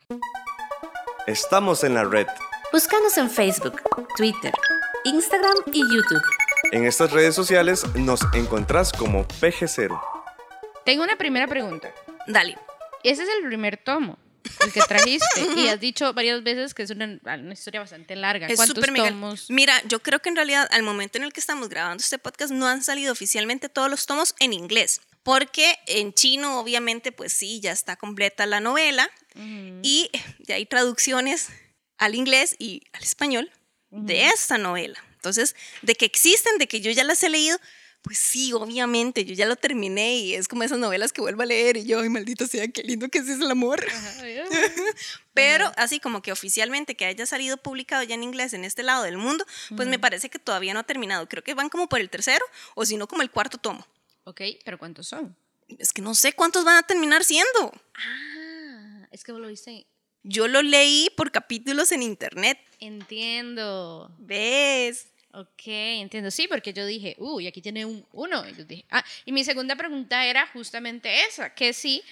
[1.28, 2.28] Estamos en la red.
[2.74, 3.82] Búscanos en Facebook,
[4.18, 4.54] Twitter,
[5.06, 6.22] Instagram y YouTube.
[6.74, 10.02] En estas redes sociales nos encontrás como PG0.
[10.84, 11.94] Tengo una primera pregunta.
[12.28, 12.58] Dale.
[13.04, 14.18] Ese es el primer tomo,
[14.66, 15.28] el que trajiste.
[15.58, 18.48] y has dicho varias veces que es una, una historia bastante larga.
[18.48, 19.50] Es ¿Cuántos mega- tomos?
[19.50, 22.52] Mira, yo creo que en realidad al momento en el que estamos grabando este podcast
[22.52, 25.02] no han salido oficialmente todos los tomos en inglés.
[25.24, 29.10] Porque en chino, obviamente, pues sí, ya está completa la novela.
[29.82, 31.48] Y ya hay traducciones
[31.98, 33.50] al inglés y al español
[33.90, 35.02] de esta novela.
[35.16, 37.58] Entonces, de que existen, de que yo ya las he leído,
[38.04, 41.46] pues sí, obviamente, yo ya lo terminé y es como esas novelas que vuelvo a
[41.46, 43.84] leer y yo, ay, maldito sea, qué lindo que es el amor.
[45.34, 49.04] Pero así como que oficialmente que haya salido publicado ya en inglés en este lado
[49.04, 51.30] del mundo, pues me parece que todavía no ha terminado.
[51.30, 53.88] Creo que van como por el tercero o si no como el cuarto tomo.
[54.26, 55.36] Ok, pero ¿cuántos son?
[55.80, 57.72] Es que no sé cuántos van a terminar siendo.
[57.96, 59.88] Ah, es que vos lo viste.
[60.24, 62.60] Yo lo leí por capítulos en internet.
[62.80, 64.14] Entiendo.
[64.20, 65.08] ¿Ves?
[65.36, 66.30] Ok, entiendo.
[66.30, 68.48] Sí, porque yo dije, uy, aquí tiene un uno.
[68.48, 72.04] Y yo dije, ah, y mi segunda pregunta era justamente esa, que sí,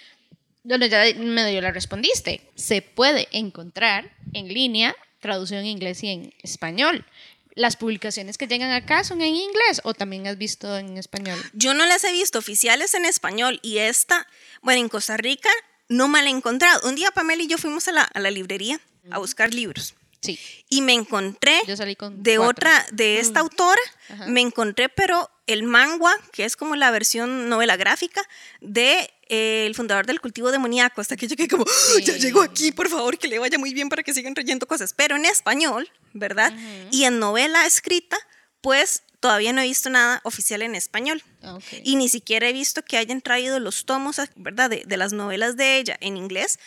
[0.64, 6.34] donde ya medio la respondiste, se puede encontrar en línea traducción en inglés y en
[6.42, 7.06] español.
[7.54, 11.38] ¿Las publicaciones que llegan acá son en inglés o también has visto en español?
[11.54, 14.26] Yo no las he visto oficiales en español y esta,
[14.64, 15.50] bueno, en Costa Rica
[15.90, 16.88] no me la he encontrado.
[16.90, 18.80] Un día Pamela y yo fuimos a la, a la librería
[19.12, 20.40] a buscar libros Sí.
[20.70, 22.50] y me encontré Yo salí con de cuatro.
[22.70, 24.28] otra, de esta autora, Ajá.
[24.28, 28.22] me encontré, pero el mangua, que es como la versión novela gráfica
[28.62, 32.20] de eh, el fundador del cultivo demoníaco, hasta que quedé como, "Ah, ya Sí.
[32.20, 35.16] llegó aquí, por favor, que le vaya muy bien para que sigan trayendo cosas, pero
[35.16, 36.54] en español, ¿verdad?
[36.92, 38.18] Y en novela escrita
[38.62, 41.24] pues todavía no he visto nada oficial en español.
[41.42, 41.64] Ah, ok.
[41.84, 44.70] Y ni siquiera he visto que hayan traído los tomos, ¿verdad?
[44.70, 46.60] De, de las novelas de ella en inglés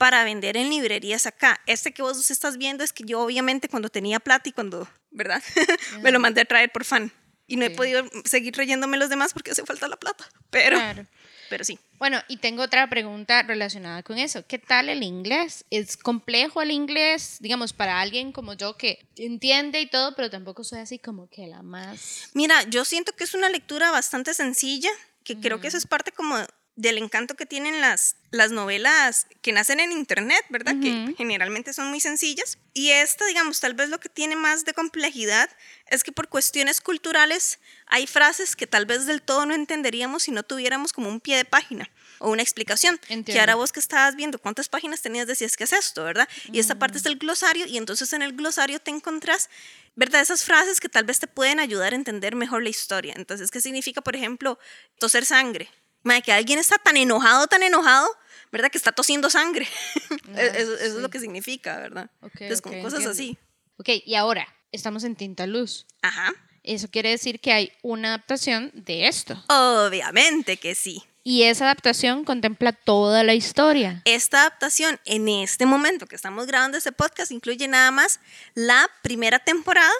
[0.00, 1.60] para vender en librerías acá.
[1.66, 5.42] Este que vos estás viendo es que yo obviamente cuando tenía plata y cuando, ¿verdad?
[6.00, 7.12] Me lo mandé a traer por fan.
[7.46, 10.26] Y no he podido seguir trayéndome los demás porque hace falta la plata.
[10.48, 11.04] Pero, Claro.
[11.50, 11.78] pero sí.
[11.98, 14.46] Bueno, y tengo otra pregunta relacionada con eso.
[14.46, 15.66] ¿Qué tal el inglés?
[15.68, 17.36] ¿Es complejo el inglés?
[17.40, 21.46] Digamos, para alguien como yo que entiende y todo, pero tampoco soy así como que
[21.46, 22.30] la más...
[22.32, 24.90] Mira, yo siento que es una lectura bastante sencilla,
[25.24, 26.38] que creo que eso es parte como
[26.76, 30.74] del encanto que tienen las, las novelas que nacen en internet, ¿verdad?
[30.80, 32.58] Que generalmente son muy sencillas.
[32.72, 35.50] Y esta, digamos, tal vez lo que tiene más de complejidad
[35.88, 40.30] es que por cuestiones culturales hay frases que tal vez del todo no entenderíamos si
[40.30, 42.98] no tuviéramos como un pie de página o una explicación.
[42.98, 43.40] Que Entiendo.
[43.40, 46.28] ahora vos que estabas viendo cuántas páginas tenías decías que es esto, ¿verdad?
[46.52, 49.50] Y esta parte es del glosario y entonces en el glosario te encontrás,
[49.96, 50.22] ¿verdad?
[50.22, 53.14] Esas frases que tal vez te pueden ayudar a entender mejor la historia.
[53.16, 54.58] Entonces, ¿qué significa, por ejemplo,
[54.98, 55.68] toser sangre?
[56.02, 58.08] Madre, que alguien está tan enojado, tan enojado,
[58.52, 58.70] ¿verdad?
[58.70, 59.68] Que está tosiendo sangre.
[60.36, 62.10] eso, eso es lo que significa, ¿verdad?
[62.20, 63.10] Ok, Entonces, ok, con cosas entiendo.
[63.10, 63.38] así.
[63.76, 65.86] Ok, y ahora, estamos en Tinta Luz.
[66.02, 66.32] Ajá.
[66.62, 69.42] Eso quiere decir que hay una adaptación de esto.
[69.48, 71.02] Obviamente que sí.
[71.22, 74.02] Y esa adaptación contempla toda la historia.
[74.04, 78.20] Esta adaptación en este momento que estamos grabando este podcast incluye nada más
[78.54, 79.92] la primera temporada,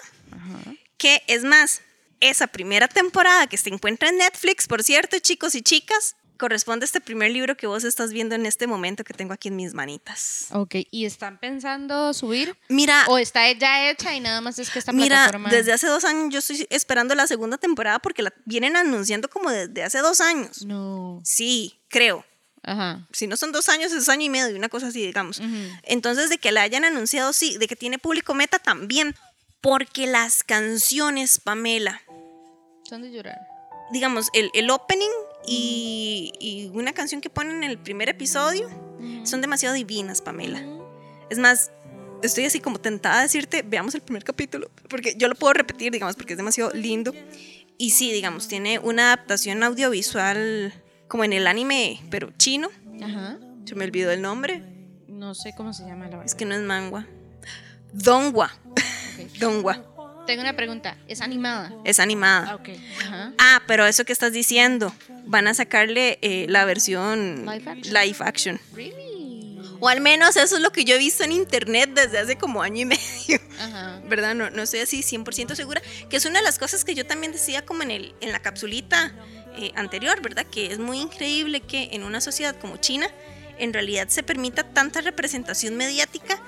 [0.97, 1.81] que es más,
[2.21, 6.87] esa primera temporada que se encuentra en Netflix, por cierto, chicos y chicas, corresponde a
[6.87, 9.75] este primer libro que vos estás viendo en este momento que tengo aquí en mis
[9.75, 10.47] manitas.
[10.51, 12.57] Ok, ¿y están pensando subir?
[12.67, 15.49] Mira, ¿O está ya hecha y nada más es que esta mira, plataforma...
[15.49, 19.51] desde hace dos años yo estoy esperando la segunda temporada porque la vienen anunciando como
[19.51, 20.65] desde hace dos años.
[20.65, 21.21] No.
[21.23, 22.25] Sí, creo.
[22.63, 23.07] Ajá.
[23.11, 25.41] si no son dos años, es año y medio, una cosa así, digamos.
[25.81, 29.15] Entonces, de que la hayan anunciado, sí, de que tiene público meta también,
[29.61, 32.01] porque las canciones, Pamela,
[32.91, 33.39] Son de llorar.
[33.93, 35.07] digamos, el, el opening
[35.47, 38.69] y, y una canción que ponen en el primer episodio
[39.23, 40.61] son demasiado divinas, Pamela.
[41.29, 41.71] Es más,
[42.21, 45.93] estoy así como tentada a decirte, veamos el primer capítulo, porque yo lo puedo repetir,
[45.93, 47.13] digamos, porque es demasiado lindo.
[47.77, 50.73] Y sí, digamos, tiene una adaptación audiovisual
[51.07, 52.67] como en el anime, pero chino.
[53.01, 53.39] Ajá.
[53.63, 54.61] Se me olvidó el nombre.
[55.07, 56.37] No sé cómo se llama la Es verdad.
[56.37, 57.07] que no es mangua.
[57.93, 58.51] Dongwa.
[58.69, 58.81] Ok.
[59.39, 59.85] Dongwa.
[60.31, 60.95] Tengo una pregunta.
[61.09, 61.73] ¿Es animada?
[61.83, 62.57] Es Ah, animada.
[63.01, 63.33] Ajá.
[63.37, 67.93] Ah, pero eso que estás diciendo, van a sacarle eh, la versión Live action.
[67.93, 68.59] live action.
[68.73, 69.59] Really?
[69.81, 72.61] O al menos eso es lo que yo he visto en internet desde hace como
[72.61, 73.41] año y medio.
[73.59, 73.99] Ajá.
[74.07, 74.33] ¿Verdad?
[74.33, 75.81] No, no estoy así 100% segura.
[76.09, 78.39] Que es una de las cosas que yo también decía como en, el, en la
[78.39, 79.11] capsulita
[79.57, 80.45] eh, anterior, ¿verdad?
[80.49, 83.09] Que es muy increíble que en una sociedad como China
[83.57, 86.41] en realidad se permita tanta representación mediática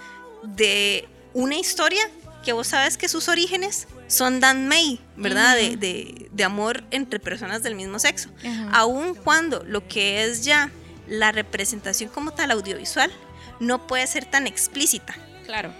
[0.43, 2.09] de una historia
[2.43, 5.55] que vos sabes que sus orígenes son Dan May, ¿verdad?
[5.55, 8.29] de, de- de amor entre personas del mismo sexo.
[8.45, 8.69] Ajá.
[8.73, 10.69] Aun cuando lo que es ya
[11.07, 13.11] la representación como tal audiovisual
[13.59, 15.73] no puede ser tan explícita Claro.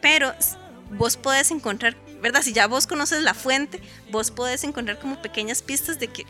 [0.00, 0.32] pero
[0.90, 2.42] vos podés encontrar, ¿verdad?
[2.42, 6.24] Si ya vos conoces la fuente, vos podés encontrar como pequeñas pistas de que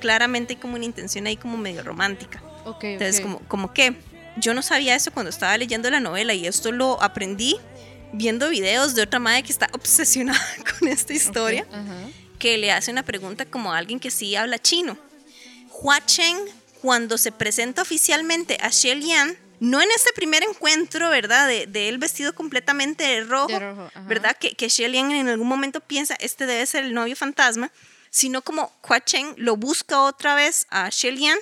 [0.00, 2.42] claramente hay como una intención ahí como medio romántica.
[2.64, 3.22] Ok, Entonces, ok.
[3.22, 3.96] como, como que
[4.36, 7.56] yo no sabía eso cuando estaba leyendo la novela y esto lo aprendí
[8.16, 10.40] viendo videos de otra madre que está obsesionada
[10.78, 11.96] con esta historia, Ok, Ajá.
[12.38, 14.98] que le hace una pregunta como a alguien que sí habla chino.
[15.70, 16.38] Hua Cheng,
[16.80, 21.48] cuando se presenta oficialmente a Xie Lian, no en este primer encuentro, ¿verdad?
[21.48, 24.00] De, de él vestido completamente de rojo, De rojo, ajá.
[24.02, 24.36] ¿verdad?
[24.38, 27.70] Que, que Xie Lian en algún momento piensa, este debe ser el novio fantasma,
[28.10, 31.38] sino como Hua Cheng lo busca otra vez a Xie Lian,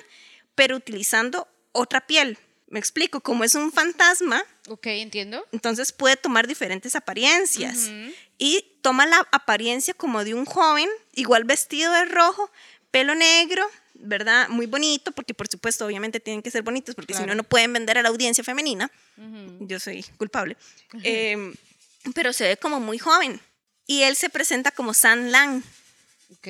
[0.55, 2.37] pero utilizando otra piel.
[2.67, 5.45] Me explico, como es un fantasma, Ok, entiendo.
[5.51, 7.91] entonces puede tomar diferentes apariencias.
[8.37, 12.49] Y toma la apariencia como de un joven, igual vestido de rojo,
[12.91, 14.49] pelo negro, ¿verdad?
[14.49, 17.71] Muy bonito, porque por supuesto, obviamente tienen que ser bonitos, porque si no, no pueden
[17.71, 18.91] vender a la audiencia femenina.
[19.59, 20.57] Yo soy culpable.
[21.03, 21.53] Eh,
[22.13, 23.39] pero se ve como muy joven.
[23.87, 25.63] Y él se presenta como San Lang.
[26.31, 26.47] Ok.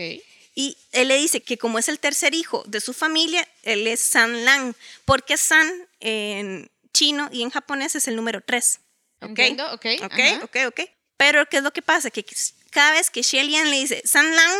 [0.58, 3.99] Y él le dice que como es el tercer hijo de su familia, él es
[3.99, 4.73] San Lang,
[5.04, 5.69] porque San
[6.06, 8.80] en chino y en japonés es el número 3.
[9.22, 9.30] ¿Ok?
[9.30, 10.39] Entiendo, ok, Ok, ajá.
[10.44, 10.82] ok, ok.
[11.18, 12.10] Pero ¿qué es lo que pasa?
[12.12, 12.26] Que
[12.72, 14.54] cada vez que Lian le dice San Lang,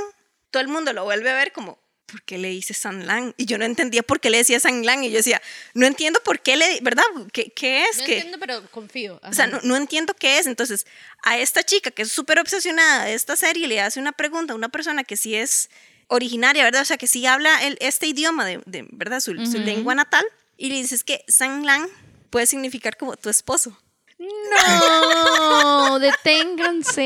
[0.52, 3.34] todo el mundo lo vuelve a ver como, ¿por qué le dice San Lang?
[3.38, 5.04] Y yo no entendía por qué le decía San Lang.
[5.04, 5.42] Y yo decía,
[5.74, 7.04] no entiendo por qué le, ¿verdad?
[7.34, 7.98] ¿Qué, qué es?
[8.00, 9.20] No que entiendo, pero confío.
[9.22, 9.56] o sea, Ajá.
[9.58, 10.48] no, no entiendo qué es.
[10.48, 10.88] Entonces,
[11.24, 14.56] a esta chica que es súper obsesionada de esta serie le hace una pregunta a
[14.56, 15.70] una persona que sí es
[16.08, 16.84] originaria, ¿verdad?
[16.84, 19.20] O sea, que sí habla el, este idioma de, de, ¿verdad?
[19.20, 20.26] Su, su lengua natal.
[20.58, 21.88] Y le dices que San Lang
[22.30, 23.78] puede significar como tu esposo.
[24.18, 27.02] No, deténganse.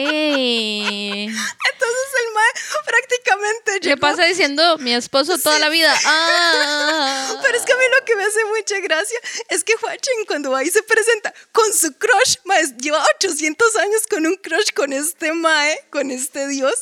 [1.26, 2.52] Entonces el mae
[2.86, 5.94] prácticamente ¿Qué llegó- pasa diciendo mi esposo toda la vida?
[6.06, 7.40] Ah.
[7.42, 9.18] Pero es que a mí lo que me hace mucha gracia
[9.50, 14.02] es que Huachen cuando va y se presenta con su crush, mae, lleva 800 años
[14.10, 16.74] con un crush con este mae, con este dios,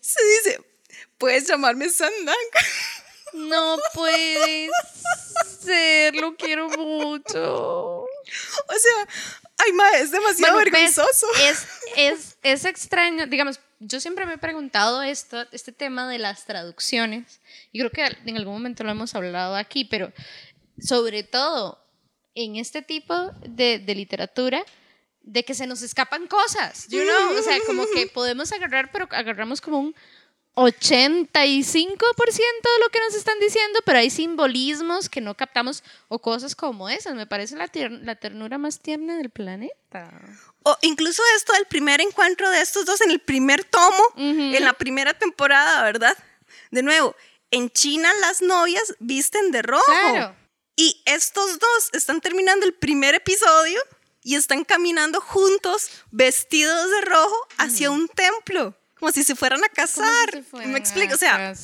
[0.00, 0.60] se dice,
[1.18, 2.34] puedes llamarme Sandang.
[3.32, 4.68] No puede
[5.60, 8.02] ser, lo quiero mucho.
[8.02, 9.08] O sea,
[9.58, 11.26] ay mae, es demasiado Bueno, vergonzoso.
[11.40, 11.66] Es,
[11.96, 17.40] es, es extraño, digamos, yo siempre me he preguntado esto, este tema de las traducciones,
[17.72, 20.12] y creo que en algún momento lo hemos hablado aquí, pero
[20.78, 21.84] sobre todo
[22.34, 23.14] en este tipo
[23.46, 24.64] de, de literatura,
[25.22, 27.38] de que se nos escapan cosas, you know?
[27.38, 29.94] o sea, como que podemos agarrar, pero agarramos como un
[30.54, 36.54] 85% de lo que nos están diciendo, pero hay simbolismos que no captamos o cosas
[36.54, 37.14] como esas.
[37.14, 40.10] Me parece la, ternura más tierna del planeta.
[40.62, 44.74] O incluso esto del primer encuentro de estos dos en el primer tomo, en la
[44.74, 46.16] primera temporada, ¿verdad?
[46.70, 47.16] De nuevo,
[47.50, 49.84] en China las novias visten de rojo.
[49.86, 50.36] Claro.
[50.76, 53.80] Y estos dos están terminando el primer episodio
[54.22, 58.74] y están caminando juntos, vestidos de rojo, hacia un templo.
[59.02, 60.30] Como si se fueran a casar.
[60.32, 61.14] Si fueran ¿Me explico?
[61.14, 61.54] O sea,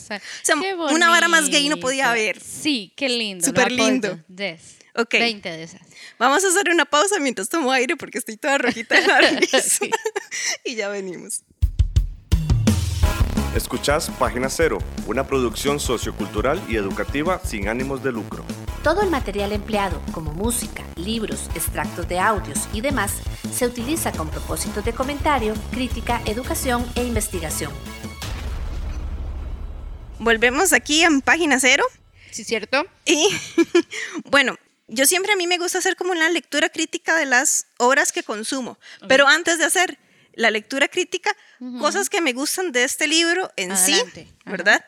[0.76, 2.40] o una vara más gay no podía haber.
[2.40, 3.46] Sí, qué lindo.
[3.46, 4.18] Súper lindo.
[4.26, 4.60] 10.
[4.96, 5.12] Ok.
[5.12, 5.80] 20 de esas.
[6.18, 9.40] Vamos a hacer una pausa mientras tomo aire porque estoy toda rojita de la.
[9.62, 9.88] Sí.
[10.64, 11.44] y ya venimos.
[13.54, 18.44] Escuchás Página Cero, una producción sociocultural y educativa sin ánimos de lucro.
[18.82, 23.12] Todo el material empleado, como música, libros, extractos de audios y demás,
[23.52, 27.72] se utiliza con propósitos de comentario, crítica, educación e investigación.
[30.20, 31.84] Volvemos aquí en página cero.
[32.30, 32.86] ¿Sí, cierto?
[33.04, 33.28] Y
[34.24, 38.12] bueno, yo siempre a mí me gusta hacer como una lectura crítica de las obras
[38.12, 39.98] que consumo, pero antes de hacer
[40.34, 41.36] la lectura crítica,
[41.80, 44.24] cosas que me gustan de este libro en Adelante.
[44.24, 44.50] sí, Ajá.
[44.52, 44.84] ¿verdad?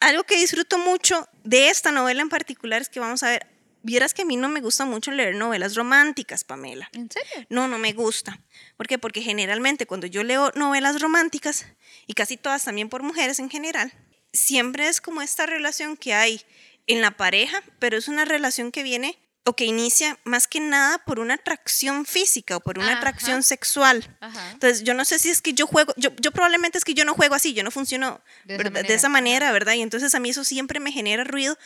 [0.00, 3.46] Algo que disfruto mucho de esta novela en particular es que vamos a ver,
[3.82, 6.88] vieras que a mí no me gusta mucho leer novelas románticas, Pamela.
[6.92, 7.46] ¿En serio?
[7.50, 8.40] No, no me gusta.
[8.76, 8.98] ¿Por qué?
[8.98, 11.66] Porque generalmente cuando yo leo novelas románticas,
[12.06, 13.92] y casi todas también por mujeres en general,
[14.32, 16.42] siempre es como esta relación que hay
[16.86, 20.98] en la pareja, pero es una relación que viene o que inicia más que nada
[20.98, 22.98] por una atracción física o por una Ajá.
[22.98, 24.16] atracción sexual.
[24.20, 24.52] Ajá.
[24.52, 27.04] Entonces, yo no sé si es que yo juego, yo, yo probablemente es que yo
[27.04, 28.94] no juego así, yo no funciono De esa manera.
[28.94, 29.74] esa manera, ¿verdad?
[29.74, 31.58] Y entonces a mí eso siempre me genera ruido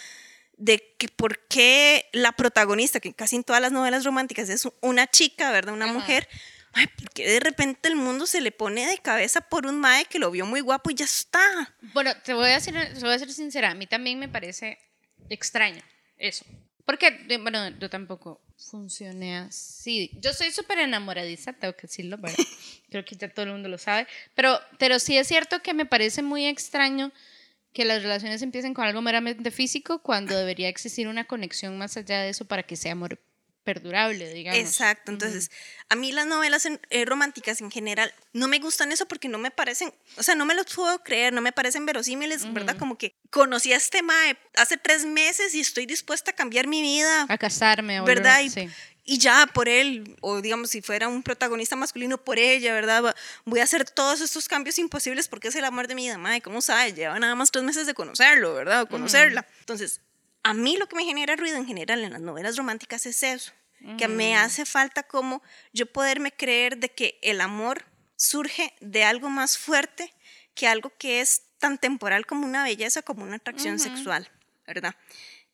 [0.57, 5.07] de que por qué la protagonista, que casi en todas las novelas románticas es una
[5.07, 5.73] chica, ¿verdad?
[5.73, 5.95] Una Ajá.
[5.95, 6.29] mujer,
[6.73, 10.05] ay, ¿por qué de repente el mundo se le pone de cabeza por un mae
[10.07, 11.77] que lo vio muy guapo y ya está?
[11.95, 14.81] Bueno, te voy, a decir, te voy a ser sincera, a mí también me parece
[15.31, 15.83] extraño
[16.17, 16.45] eso.
[16.88, 20.11] Porque, bueno, yo tampoco funcioné así.
[20.22, 22.16] Yo soy súper enamoradiza, tengo que decirlo.
[22.90, 24.07] Creo que ya todo el mundo lo sabe.
[24.35, 27.12] Pero, pero sí es cierto que me parece muy extraño
[27.74, 32.22] que las relaciones empiecen con algo meramente físico cuando debería existir una conexión más allá
[32.22, 33.18] de eso para que sea amor
[33.75, 34.59] perdurable, digamos.
[34.61, 35.51] Exacto, entonces
[35.91, 39.37] a mí las novelas en- eh, románticas en general no me gustan eso porque no
[39.39, 42.77] me parecen, o sea, no me los puedo creer, no me parecen verosímiles, ¿verdad?
[42.79, 46.81] Como que conocí a este mae hace tres meses y estoy dispuesta a cambiar mi
[46.81, 48.41] vida, A casarme, ¿verdad?
[48.41, 48.69] Y, sí.
[49.05, 53.15] y ya por él, o digamos si fuera un protagonista masculino por ella, ¿verdad?
[53.45, 56.41] Voy a hacer todos estos cambios imposibles porque es el amor de mi vida, mae,
[56.41, 56.95] ¿cómo sabe?
[56.95, 58.83] Lleva nada más tres meses de conocerlo, ¿verdad?
[58.83, 59.47] O conocerla.
[59.61, 60.01] Entonces,
[60.45, 63.53] a mí lo que me genera ruido en general en las novelas románticas es eso,
[63.97, 67.85] que me hace falta como yo poderme creer de que el amor
[68.17, 70.12] surge de algo más fuerte
[70.55, 74.29] que algo que es tan temporal como una belleza, como una atracción sexual,
[74.67, 74.95] ¿verdad?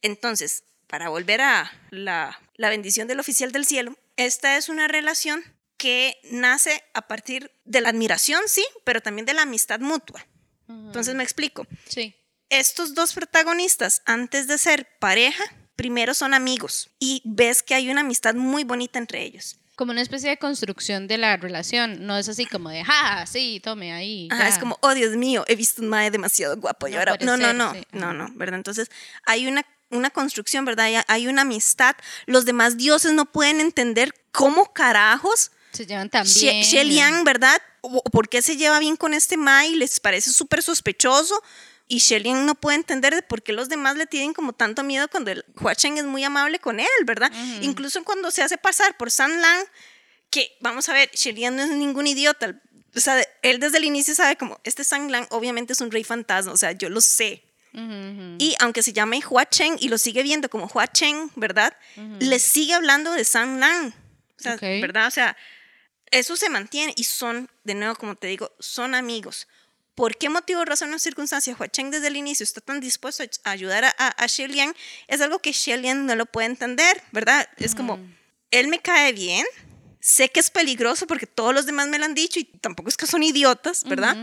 [0.00, 5.44] Entonces, para volver a la, la bendición del oficial del cielo, esta es una relación
[5.76, 10.26] que nace a partir de la admiración, sí, pero también de la amistad mutua.
[10.68, 11.66] Entonces me explico.
[11.88, 12.14] Sí.
[12.48, 15.44] Estos dos protagonistas, antes de ser pareja,
[15.76, 19.56] primero son amigos y ves que hay una amistad muy bonita entre ellos.
[19.76, 22.06] Como una especie de construcción de la relación.
[22.06, 24.28] No es así como de, ja, sí, tome ahí.
[24.30, 24.48] Ajá, ya".
[24.48, 27.16] es como, oh Dios mío, he visto un mae demasiado guapo y No ahora.
[27.20, 28.56] No, no, no, sí, no, no, ¿verdad?
[28.56, 28.88] Entonces
[29.26, 30.86] hay una, una construcción, ¿verdad?
[30.86, 31.96] Hay, hay una amistad.
[32.26, 36.62] Los demás dioses no pueden entender cómo carajos Se llevan tan She- bien.
[36.62, 37.60] Shelian, ¿verdad?
[37.80, 39.74] O- o ¿Por qué se lleva bien con este Mai?
[39.74, 41.42] Les parece súper sospechoso.
[41.86, 45.06] Y Shelian no puede entender de por qué los demás le tienen como tanto miedo
[45.08, 47.30] cuando el Hua Chen es muy amable con él, ¿verdad?
[47.60, 49.66] Incluso cuando se hace pasar por San Lang,
[50.30, 52.58] que vamos a ver, Shelian no es ningún idiota.
[52.96, 56.04] O sea, él desde el inicio sabe como, este San Lang obviamente es un rey
[56.04, 57.44] fantasma, o sea, yo lo sé.
[58.38, 61.76] Y aunque se llame Hua Chen y lo sigue viendo como Hua Chen, ¿verdad?
[62.20, 63.92] Le sigue hablando de San Lang.
[64.38, 64.60] O sea, Ok.
[64.80, 65.08] ¿verdad?
[65.08, 65.36] O sea,
[66.12, 69.48] eso se mantiene y son, de nuevo, como te digo, son amigos.
[69.94, 73.50] Por qué motivo, razón o circunstancia Hua Cheng desde el inicio está tan dispuesto a
[73.50, 74.74] ayudar a, a, Liang,
[75.08, 77.48] es algo que Xie Liang no lo puede entender, ¿verdad?
[77.56, 77.98] Es como,
[78.50, 79.46] él me cae bien,
[80.00, 82.96] sé que es peligroso porque todos los demás me lo han dicho y tampoco es
[82.96, 84.16] que son idiotas, ¿verdad?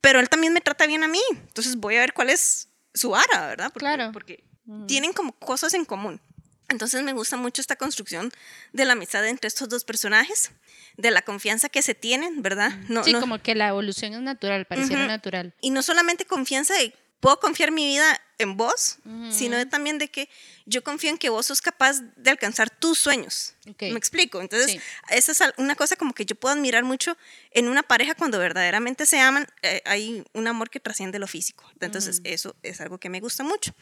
[0.00, 3.16] Pero él también me trata bien a mí, entonces voy a ver cuál es su
[3.16, 3.72] ara, ¿verdad?
[3.72, 4.12] Porque, Claro.
[4.12, 4.44] Porque
[4.86, 6.20] tienen como cosas en común.
[6.68, 8.32] Entonces me gusta mucho esta construcción
[8.72, 10.50] de la amistad entre estos dos personajes,
[10.96, 12.72] de la confianza que se tienen, ¿verdad?
[12.88, 15.08] No, Sí, no- como que la evolución es natural, pareciera Ujú.
[15.08, 15.54] natural.
[15.60, 18.98] y no solamente confianza de puedo confiar mi vida en vos,
[19.30, 20.28] sino de- también de que
[20.66, 23.54] yo confío en que vos sos capaz de alcanzar tus sueños.
[23.66, 23.82] Ok.
[23.84, 24.42] ¿Me explico?
[24.42, 24.80] Entonces, Sí.
[25.08, 27.16] esa es una cosa como que yo puedo admirar mucho
[27.52, 31.64] en una pareja cuando verdaderamente se aman, eh, hay un amor que trasciende lo físico.
[31.80, 33.74] Entonces, eso es algo que me gusta mucho.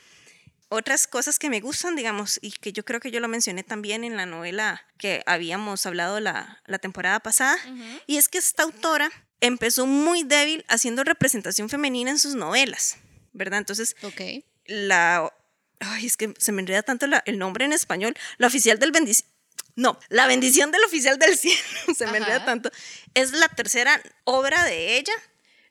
[0.72, 4.04] Otras cosas que me gustan, digamos, y que yo creo que yo lo mencioné también
[4.04, 7.58] en la novela que habíamos hablado la, la temporada pasada,
[8.06, 9.10] y es que esta autora
[9.40, 12.96] empezó muy débil haciendo representación femenina en sus novelas,
[13.32, 13.58] ¿verdad?
[13.58, 14.20] Entonces, Ok.
[14.66, 15.32] la...
[15.80, 18.14] Ay, es que se me enreda tanto la- el nombre en español.
[18.38, 19.28] La oficial del bendición...
[19.74, 21.60] No, la bendición del oficial del cielo.
[21.96, 22.44] se me enreda Ajá.
[22.46, 22.70] tanto.
[23.14, 25.12] Es la tercera obra de ella.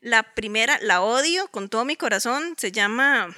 [0.02, 2.56] La primera, la odio con todo mi corazón.
[2.58, 3.34] Se llama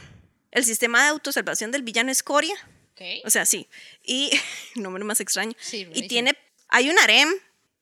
[0.53, 2.55] El sistema de autosalvación del villano Escoria.
[2.93, 3.01] Ok.
[3.25, 3.67] O sea, sí.
[4.03, 4.31] Y
[4.75, 5.53] nombre más extraño.
[5.59, 6.37] Sí, y tiene...
[6.69, 7.29] Hay un harem,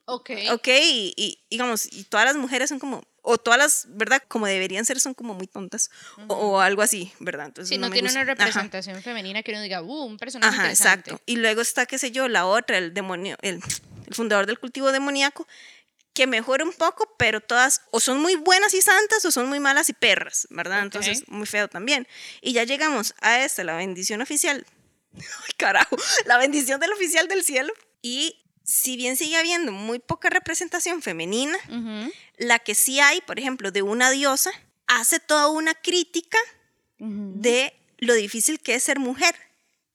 [0.05, 0.31] Ok.
[0.51, 0.67] ¿ok?
[0.67, 3.03] Y, y, digamos, y todas las mujeres son como...
[3.23, 4.21] O todas las, ¿verdad?
[4.27, 5.91] Como deberían ser, son como muy tontas.
[6.27, 7.45] o, o algo así, ¿verdad?
[7.45, 8.31] Entonces, Sí, no, me tiene una Ajá.
[8.33, 11.11] representación femenina que uno diga, uh, un personaje Ajá, interesante.
[11.11, 11.23] exacto.
[11.27, 13.61] Y luego está, qué sé yo, la otra, el demonio, el,
[14.07, 15.47] el fundador del cultivo demoníaco,
[16.13, 19.59] que mejora un poco, pero todas o son muy buenas y santas o son muy
[19.59, 20.79] malas y perras, ¿verdad?
[20.79, 20.83] Ok.
[20.83, 22.07] Entonces, muy feo también.
[22.41, 24.65] Y ya llegamos a esta, la bendición oficial.
[25.15, 25.95] Ay, carajo,
[26.25, 27.73] la bendición del oficial del cielo.
[28.01, 31.57] Y si bien sigue habiendo muy poca representación femenina,
[32.37, 34.51] la que sí hay, por ejemplo, de una diosa,
[34.87, 36.37] hace toda una crítica
[36.97, 39.35] de lo difícil que es ser mujer,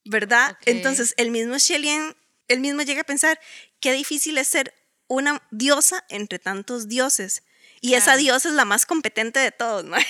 [0.04, 0.56] ¿verdad?
[0.64, 2.14] Entonces, el mismo Shelley,
[2.48, 3.40] él mismo llega a pensar
[3.80, 4.74] qué difícil es ser
[5.08, 7.42] una diosa entre tantos dioses.
[7.80, 9.96] Y esa diosa es la más competente de todos, ¿no?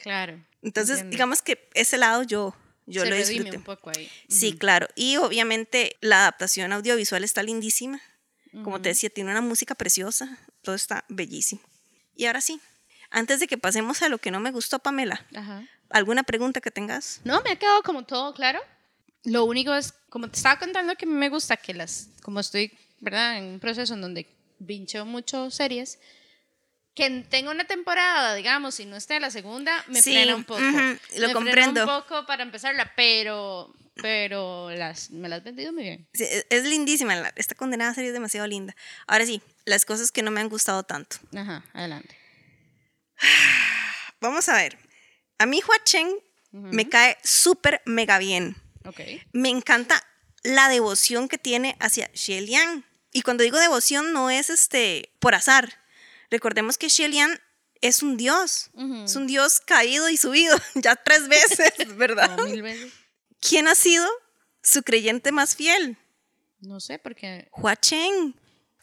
[0.00, 0.42] Claro.
[0.62, 1.10] Entonces, entiendo.
[1.10, 2.54] digamos que ese lado yo,
[2.86, 3.56] yo Se lo disfruté.
[3.56, 4.08] un poco ahí.
[4.28, 4.86] Sí, claro.
[4.94, 8.00] Y obviamente la adaptación audiovisual está lindísima.
[8.64, 10.38] Como te decía, tiene una música preciosa.
[10.62, 11.60] Todo está bellísimo.
[12.14, 12.60] Y ahora sí,
[13.10, 15.66] antes de que pasemos a lo que no me gustó, Pamela, Ajá.
[15.90, 17.20] ¿alguna pregunta que tengas?
[17.24, 18.60] No, me ha quedado como todo claro.
[19.24, 23.38] Lo único es, como te estaba contando, que me gusta que las, como estoy, ¿verdad?
[23.38, 24.26] En un proceso en donde
[24.58, 25.98] vincheo mucho series,
[26.94, 30.60] que tenga una temporada, digamos, y no esté la segunda, me Sí, frena un poco.
[30.60, 31.80] ujú, lo me frena comprendo.
[31.82, 33.72] un poco para empezarla, pero,
[34.02, 36.08] pero las, me las has vendido muy bien.
[36.12, 37.14] Sí, es- es lindísima.
[37.36, 38.74] Esta condenada serie es demasiado linda.
[39.06, 41.18] Ahora sí, las cosas que no me han gustado tanto.
[41.36, 42.16] Ajá, adelante.
[44.20, 44.76] Vamos a ver.
[45.38, 46.10] A mí Hua Cheng
[46.50, 48.56] me cae súper mega bien.
[48.84, 49.00] Ok.
[49.32, 50.02] Me encanta
[50.42, 52.84] la devoción que tiene hacia Xie Liang.
[53.12, 55.80] Y cuando digo devoción no es este por azar.
[56.30, 57.38] Recordemos que Xie Liang
[57.80, 58.70] es un dios.
[59.04, 62.38] Es un dios caído y subido ya tres veces, ¿verdad?
[62.44, 62.92] Mil veces.
[63.40, 64.06] ¿Quién ha sido
[64.62, 65.96] su creyente más fiel?
[66.60, 67.48] No sé, porque...
[67.52, 68.34] Hua Cheng.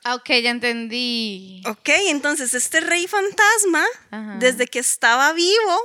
[0.03, 1.62] Ah, ok, ya entendí.
[1.68, 4.38] Ok, entonces este rey fantasma, Ajá.
[4.39, 5.82] desde que estaba vivo,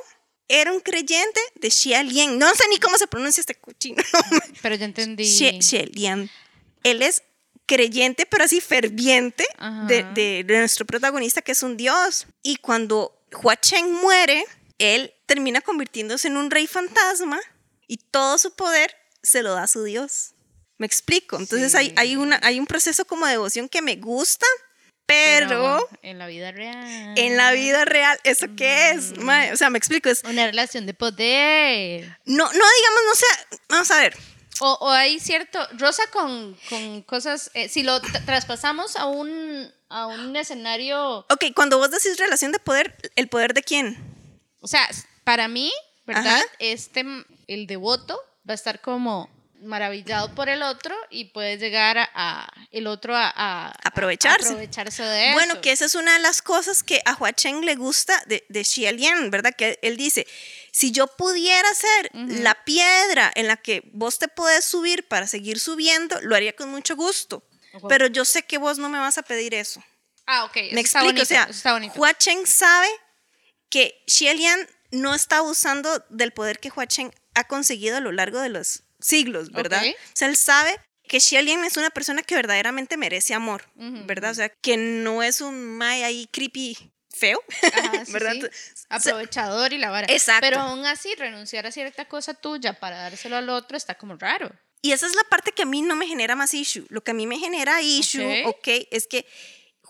[0.53, 2.37] era un creyente de Xie Liang.
[2.39, 4.03] No sé ni cómo se pronuncia este cochino.
[4.63, 5.25] Pero ya entendí.
[5.25, 6.29] Xie, Xie Liang.
[6.83, 7.23] Él es
[7.67, 9.47] creyente, pero así ferviente,
[9.87, 12.27] de, de- de nuestro protagonista, que es un dios.
[12.43, 14.45] Y cuando Hua Cheng muere,
[14.79, 17.39] él termina convirtiéndose en un rey fantasma
[17.87, 20.35] y todo su poder se lo da a su dios.
[20.79, 21.37] ¿Me explico?
[21.37, 24.47] Entonces hay, hay, una, hay un proceso como de devoción que me gusta,
[25.11, 27.15] pero, en la vida real.
[27.19, 29.13] en la vida real, ¿eso qué es?
[29.53, 32.19] O sea, me explico, es, Una relación de poder.
[32.25, 34.17] no, no digamos, no sea, vamos a ver,
[34.61, 35.59] O, o hay cierto.
[35.73, 37.51] Rosa con, con cosas.
[37.55, 41.19] eh, si lo tra- traspasamos a un, a un escenario.
[41.29, 43.97] ok, cuando vos decís relación de poder, ¿el poder de quién?
[44.61, 44.87] O sea,
[45.25, 45.73] para mí,
[46.07, 46.37] ¿verdad?
[46.37, 46.45] Ajá.
[46.59, 47.05] Este,
[47.47, 49.29] el devoto va a estar como
[49.63, 54.49] maravillado por el otro y puede llegar a, a- el otro a, a- Aprovecharse.
[54.49, 55.35] a aprovecharse de eso.
[55.35, 58.45] Bueno, que esa es una de las cosas que a Hua Cheng le gusta de,
[58.49, 59.55] de Xie Lian, ¿verdad?
[59.57, 60.27] Que él dice,
[60.73, 65.59] si yo pudiera ser la piedra en la que vos te podés subir para seguir
[65.61, 67.45] subiendo, lo haría con mucho gusto.
[67.75, 67.89] Ojo.
[67.89, 69.83] Pero yo sé que vos no me vas a pedir eso.
[70.27, 70.57] Ah, ok.
[70.57, 71.99] eso Me está explico, bonito, o sea, está.
[72.01, 72.89] Hua Cheng sabe
[73.69, 78.11] que Xie Lian no está abusando del poder que Hua Cheng ha conseguido a lo
[78.13, 79.83] largo de los siglos, ¿verdad?
[79.85, 79.95] Ok.
[79.97, 80.79] O sea, él sabe
[81.09, 84.31] que Lian es una persona que verdaderamente merece amor, ¿verdad?
[84.31, 86.77] O sea, que no es un mae ahí creepy
[87.13, 87.43] feo,
[87.75, 88.35] Ajá, sí, ¿verdad?
[88.35, 88.85] sí.
[88.89, 90.07] Aprovechador y la vara.
[90.09, 90.47] Exacto.
[90.49, 94.51] Pero aún así, renunciar a cierta cosa tuya para dárselo al otro está como raro.
[94.83, 96.87] Y esa es la parte que a mí no me genera más issue.
[96.89, 98.57] Lo que a mí me genera issue, Ok.
[98.59, 99.27] ok, es que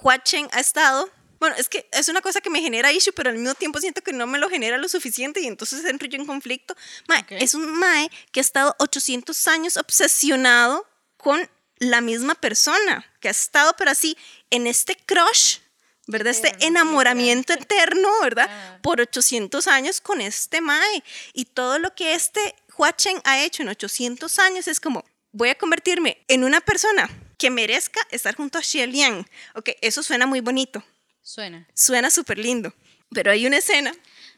[0.00, 1.10] Hua Chen ha estado.
[1.40, 4.02] Bueno, es que es una cosa que me genera issue, pero al mismo tiempo siento
[4.02, 6.76] que no me lo genera lo suficiente y entonces entro yo en conflicto.
[7.08, 7.32] Mae, Ok.
[7.32, 10.86] Es un Mae que ha estado 800 años obsesionado
[11.16, 14.16] con la misma persona, que ha estado, pero así,
[14.50, 15.58] en este crush,
[16.06, 16.30] ¿verdad?
[16.30, 18.48] Este enamoramiento eterno, ¿verdad?
[18.50, 18.78] Ah.
[18.82, 21.02] Por 800 años con este Mae.
[21.32, 25.48] Y todo lo que este Hua Chen ha hecho en 800 años es como, voy
[25.48, 29.26] a convertirme en una persona que merezca estar junto a Xie Liang.
[29.54, 30.84] Ok, eso suena muy bonito,
[31.22, 31.66] Suena.
[31.74, 32.74] suena súper lindo.
[33.12, 33.92] Pero hay una escena,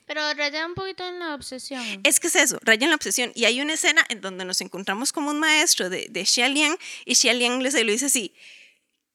[0.06, 1.82] Pero raya un poquito en la obsesión.
[2.04, 3.32] es que es eso, raya en la obsesión.
[3.34, 6.76] Y hay una escena en donde nos encontramos como un maestro de, de Xie Liang
[7.04, 8.34] y Xie Liang lo dice así,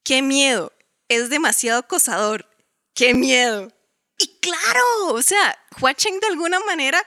[0.03, 0.71] qué miedo,
[1.07, 2.47] es demasiado acosador,
[2.93, 3.71] qué miedo.
[4.19, 7.03] Y claro, o sea, Hua Chen de alguna manera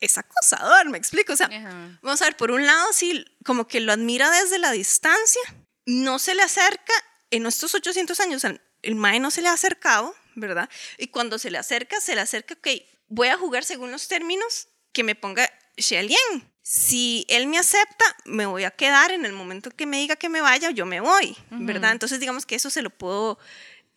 [0.00, 1.32] es acosador, me explico.
[1.32, 1.98] O sea, Ajá.
[2.02, 5.42] vamos a ver, por un lado, sí, como que lo admira desde la distancia,
[5.86, 6.92] no se le acerca,
[7.30, 8.44] en estos 800 años,
[8.84, 10.68] el Mae no se le ha acercado, ¿verdad?
[10.98, 12.68] Y cuando se le acerca, se le acerca, ok,
[13.08, 16.50] voy a jugar según los términos que me ponga Liang.
[16.62, 20.30] Si él me acepta, me voy a quedar en el momento que me diga que
[20.30, 21.92] me vaya, yo me voy, ¿verdad?
[21.92, 23.38] Entonces, digamos que eso se lo puedo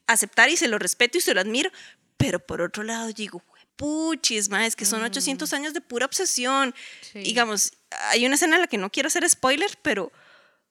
[0.05, 1.71] aceptar y se lo respeto y se lo admiro,
[2.17, 3.41] pero por otro lado digo,
[3.77, 6.75] puchis, ma, es que son 800 años de pura obsesión.
[7.01, 7.19] Sí.
[7.19, 7.71] Digamos,
[8.09, 10.11] hay una escena en la que no quiero hacer spoiler, pero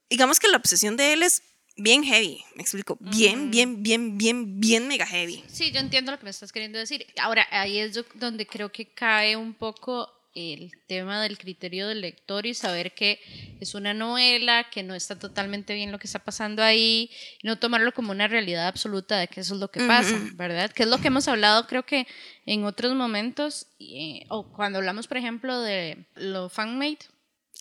[0.09, 1.41] digamos que la obsesión de él es
[1.77, 5.43] bien heavy, me explico, bien, bien, bien, bien, bien mega heavy.
[5.47, 7.05] Sí, yo entiendo lo que me estás queriendo decir.
[7.19, 12.01] Ahora, ahí es do- donde creo que cae un poco el tema del criterio del
[12.01, 13.19] lector y saber que
[13.59, 17.09] es una novela, que no está totalmente bien lo que está pasando ahí,
[17.41, 20.71] y no tomarlo como una realidad absoluta de que eso es lo que pasa, ¿verdad?
[20.71, 22.05] Que es lo que hemos hablado creo que
[22.45, 26.99] en otros momentos, eh, o cuando hablamos, por ejemplo, de lo fanmade,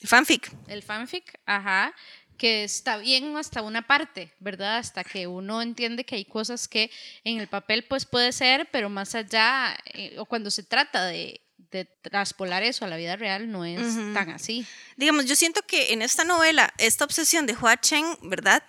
[0.04, 0.52] Fanfic.
[0.68, 1.94] el fanfic, ajá,
[2.36, 4.78] que está bien hasta una parte, ¿verdad?
[4.78, 6.90] Hasta que uno entiende que hay cosas que
[7.24, 11.40] en el papel pues puede ser, pero más allá, eh, o cuando se trata de,
[11.70, 14.66] de traspolar eso a la vida real, no es tan así.
[14.96, 18.62] Digamos, yo siento que en esta novela, esta obsesión de Hua Chen, ¿verdad?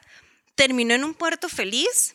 [0.55, 2.13] Terminó en un puerto feliz,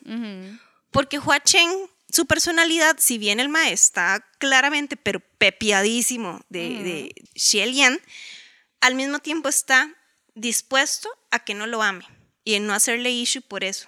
[0.91, 1.69] porque Hua Chen,
[2.09, 7.99] su personalidad, si bien el maestro está claramente, pero pepiadísimo de, de Xie Lian,
[8.81, 9.89] al mismo tiempo está
[10.35, 12.05] dispuesto a que no lo ame
[12.43, 13.87] y en no hacerle issue por eso,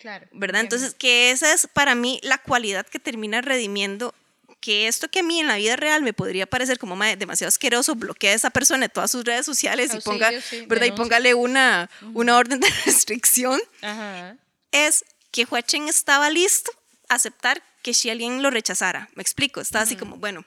[0.00, 0.26] Claro.
[0.32, 0.62] ¿verdad?
[0.62, 4.14] Entonces, que esa es para mí la cualidad que termina redimiendo
[4.60, 7.48] que esto que a mí en la vida real me podría parecer como "Mae, demasiado
[7.48, 10.86] asqueroso, bloquea a esa persona de todas sus redes sociales y Auxilio, ponga, sí, ¿verdad?
[10.86, 14.36] Y póngale una, una orden de restricción Ajá.
[14.70, 16.70] es que Hua Chen estaba listo
[17.08, 19.08] a aceptar que Xi Liang lo rechazara.
[19.14, 20.44] Me explico, estaba así como, bueno,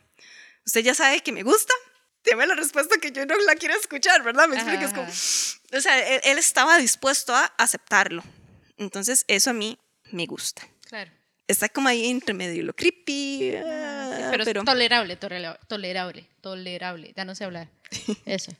[0.65, 1.73] usted ya sabe que me gusta,
[2.23, 4.47] deme la respuesta que yo no la quiero escuchar, ¿verdad?
[4.47, 5.07] Me explico, es como,
[5.77, 8.23] o sea, él, él estaba dispuesto a aceptarlo.
[8.77, 9.77] Entonces, eso a mí
[10.11, 10.67] me gusta.
[10.87, 11.11] Claro.
[11.47, 16.27] Está como ahí entre medio lo creepy, Sí, ah, pero, pero, es tolerable, tolera- tolerable,
[16.41, 17.13] tolerable.
[17.15, 17.67] Ya no sé hablar.
[18.25, 18.51] Eso.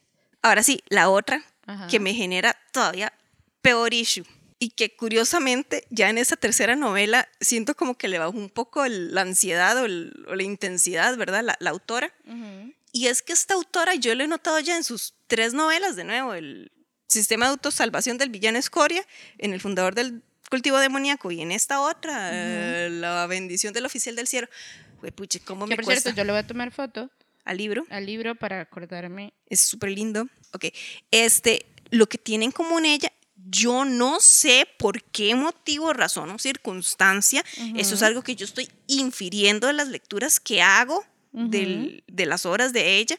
[0.41, 1.87] ahora sí, la otra Ajá.
[1.87, 3.13] que me genera todavía
[3.61, 4.25] peor issue.
[4.59, 8.85] Y que curiosamente ya en esa tercera novela siento como que le bajó un poco
[8.85, 11.43] el- la ansiedad o, el- o la intensidad, ¿verdad?
[11.43, 12.13] La, la autora.
[12.25, 12.73] Ujú.
[12.93, 16.03] Y es que esta autora yo lo he notado ya en sus tres novelas, de
[16.03, 16.71] nuevo, el
[17.07, 19.03] sistema de autosalvación del villano Escoria,
[19.39, 24.15] en el fundador del cultivo demoníaco y en esta otra, eh, la bendición del oficial
[24.15, 24.47] del cielo.
[24.99, 27.09] Güey, puche, ¿cómo Que me por cuesta cierto, yo le voy a tomar foto
[27.45, 27.83] al libro?
[27.89, 29.33] al libro para acordarme.
[29.47, 30.27] es súper lindo.
[30.51, 30.65] Ok,
[31.09, 36.37] este, lo que tiene en común ella, yo no sé por qué motivo, razón o
[36.37, 37.43] circunstancia,
[37.75, 42.45] eso es algo que yo estoy infiriendo de las lecturas que hago del- de las
[42.45, 43.17] obras de ella.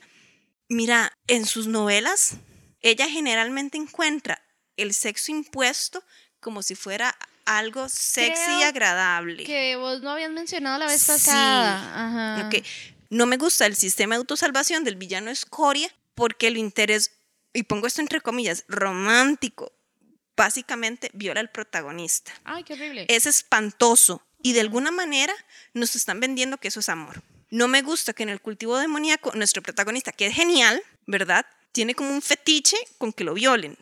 [0.68, 2.34] Mira, en sus novelas,
[2.80, 4.42] ella generalmente encuentra
[4.76, 6.02] el sexo impuesto
[6.40, 9.44] como si fuera algo sexy y Creo agradable.
[9.44, 11.06] Que vos no habías mencionado la vez Sí.
[11.08, 12.38] pasada.
[12.38, 12.46] Ajá.
[12.48, 12.64] Ok.
[13.10, 17.12] No me gusta el sistema de autosalvación del villano Escoria porque el interés,
[17.52, 19.72] y pongo esto entre comillas, romántico,
[20.36, 22.32] básicamente viola al protagonista.
[22.44, 23.06] Ay, qué horrible.
[23.08, 25.32] Es espantoso y de alguna manera
[25.74, 27.22] nos están vendiendo que eso es amor.
[27.54, 31.46] No me gusta que en el cultivo demoníaco nuestro protagonista, que es genial, ¿verdad?
[31.70, 33.78] Tiene como un fetiche con que lo violen.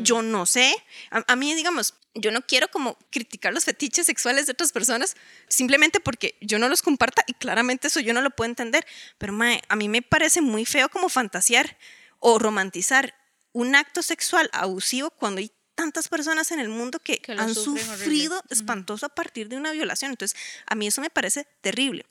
[0.00, 0.74] Yo no sé.
[1.12, 5.14] A, a mí, digamos, yo no quiero como criticar los fetiches sexuales de otras personas
[5.46, 8.84] simplemente porque yo no los comparta y claramente eso yo no lo puedo entender.
[9.18, 11.78] Pero mae, a mí me parece muy feo como fantasear
[12.18, 13.14] o romantizar
[13.52, 17.54] un acto sexual abusivo cuando hay tantas personas en el mundo que, han horrible.
[17.54, 20.10] sufrido espantoso a partir de una violación.
[20.10, 20.36] Entonces,
[20.66, 22.04] a mí eso me parece terrible.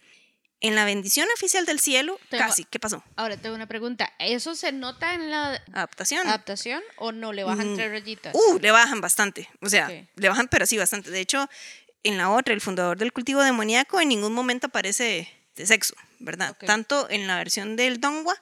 [0.62, 3.04] En la bendición oficial del cielo, Tengo- casi, ¿qué pasó?
[3.18, 4.12] Ahora tengo una pregunta.
[4.20, 6.26] ¿Eso se nota en la Adaptación.
[6.28, 7.76] adaptación o no le bajan Mm.
[7.76, 8.34] tres rayitas?
[8.34, 9.50] Uh, le bajan bastante.
[9.62, 11.12] O sea, le bajan, pero sí bastante.
[11.12, 11.50] De hecho,
[12.04, 16.52] en la otra, el fundador del cultivo demoníaco, en ningún momento aparece de sexo, ¿verdad?
[16.52, 16.66] Ok.
[16.66, 18.36] Tanto en la versión del Dongwa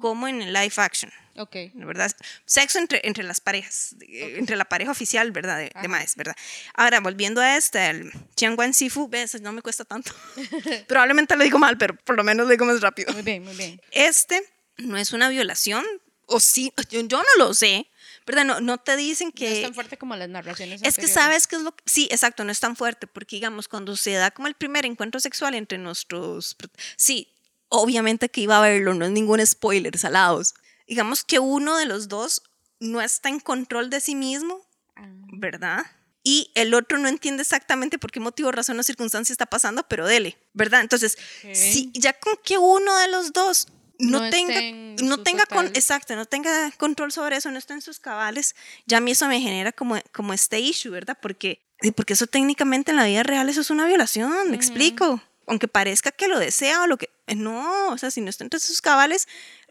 [0.00, 1.12] como en el live action.
[1.36, 1.56] Ok.
[1.74, 2.14] ¿verdad?
[2.44, 5.58] Sexo entre, entre las parejas, eh, entre la pareja oficial, ¿verdad?
[5.58, 6.36] De, de maes, ¿verdad?
[6.74, 10.12] Ahora, volviendo a este, el Chiangwan Sifu, ves, no me cuesta tanto.
[10.88, 13.12] Probablemente lo digo mal, pero por lo menos lo digo más rápido.
[13.12, 13.80] Muy bien, muy bien.
[13.92, 14.42] Este
[14.76, 15.84] no es una violación,
[16.26, 17.86] o sí, yo, yo no lo sé,
[18.26, 18.44] ¿verdad?
[18.44, 19.58] No, no te dicen No que...
[19.58, 20.76] es tan fuerte como las narraciones.
[20.76, 21.14] Es que anteriores.
[21.14, 21.82] sabes que es lo que...
[21.86, 25.20] Sí, exacto, no es tan fuerte, porque digamos, cuando se da como el primer encuentro
[25.20, 26.56] sexual entre nuestros...
[26.96, 27.28] Sí,
[27.70, 30.54] obviamente que iba a verlo, no es ningún spoiler, salados.
[30.86, 32.42] Digamos que uno de los dos
[32.80, 34.60] no está en control de sí mismo,
[34.96, 35.06] Ah.
[35.32, 35.86] ¿verdad?
[36.22, 40.06] Y el otro no entiende exactamente por qué motivo, razón o circunstancia está pasando, pero
[40.06, 40.82] dele, ¿verdad?
[40.82, 41.16] Entonces,
[41.54, 43.68] si ya con que uno de los dos
[43.98, 44.60] no, No tenga,
[45.02, 48.54] no tenga con, exacto, no tenga control sobre eso, no está en sus cabales,
[48.86, 51.18] ya a mí eso me genera como, como este issue, ¿verdad?
[51.20, 51.60] Porque,
[51.94, 55.22] porque eso técnicamente en la vida real eso es una violación, me explico.
[55.50, 57.10] Aunque parezca que lo desea o lo que...
[57.26, 59.26] eh, No, o sea, si no está entre sus cabales,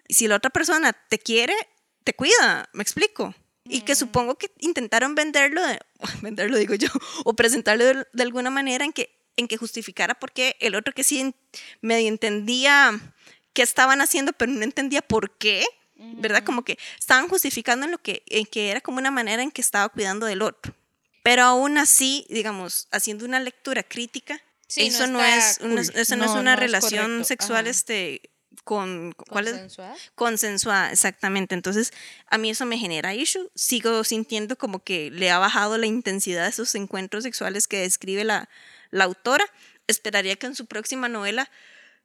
[0.09, 1.53] si la otra persona te quiere,
[2.03, 3.34] te cuida, me explico.
[3.63, 5.80] Y que supongo que intentaron venderlo, de-
[6.21, 6.89] venderlo digo yo,
[7.23, 10.93] o presentarlo de, de alguna manera en que, en que justificara por qué el otro
[10.93, 11.34] que sí
[11.82, 12.99] medio entendía
[13.53, 15.65] qué estaban haciendo, pero no entendía por qué,
[15.95, 16.43] ¿verdad?
[16.43, 19.61] Como que estaban justificando en lo que, en que era como una manera en que
[19.61, 20.75] estaba cuidando del otro.
[21.23, 26.26] Pero aún así, digamos, haciendo una lectura crítica, Sí, eso no, es una, eso no,
[26.26, 27.24] es una no es relación correcto.
[27.24, 27.70] sexual Ajá.
[27.72, 28.22] este,
[28.63, 29.13] con...
[29.13, 29.53] ¿cuál es?
[29.53, 29.95] ¿Consensuada?
[30.13, 31.55] consensuada, exactamente.
[31.55, 31.91] Entonces,
[32.28, 33.49] a mí eso me genera issue.
[33.55, 38.24] Sigo sintiendo como que le ha bajado la intensidad de esos encuentros sexuales que describe
[38.24, 38.47] la,
[38.91, 39.43] la autora.
[39.88, 41.49] Esperaría que en su próxima novela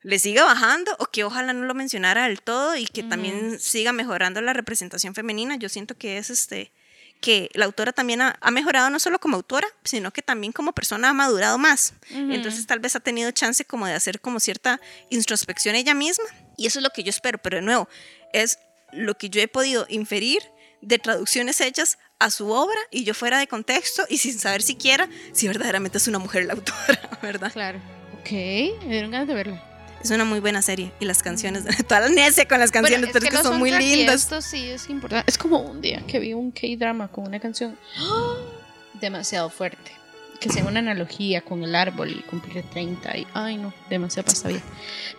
[0.00, 3.92] le siga bajando o que ojalá no lo mencionara del todo y que también siga
[3.92, 5.56] mejorando la representación femenina.
[5.56, 6.72] Yo siento que es este
[7.20, 10.72] que la autora también ha, ha mejorado no solo como autora, sino que también como
[10.72, 11.94] persona ha madurado más.
[12.10, 16.24] Entonces tal vez ha tenido chance como de hacer como cierta introspección ella misma.
[16.56, 17.88] Y eso es lo que yo espero, pero de nuevo,
[18.32, 18.58] es
[18.92, 20.42] lo que yo he podido inferir
[20.80, 25.08] de traducciones hechas a su obra y yo fuera de contexto y sin saber siquiera
[25.32, 27.52] si verdaderamente es una mujer la autora, ¿verdad?
[27.52, 27.80] Claro.
[28.20, 29.73] Ok, me dieron ganas de verla.
[30.04, 33.24] Es una muy buena serie y las canciones, toda la necia con las canciones, pero
[33.24, 34.16] es que, los son muy lindas.
[34.16, 35.30] Esto sí es importante.
[35.30, 37.78] Es como un día que vi un K-drama con una canción
[39.00, 39.92] demasiado fuerte.
[40.40, 44.48] Que sea una analogía con el árbol y cumplir 30 y ay no, demasiado pasa
[44.48, 44.60] bien.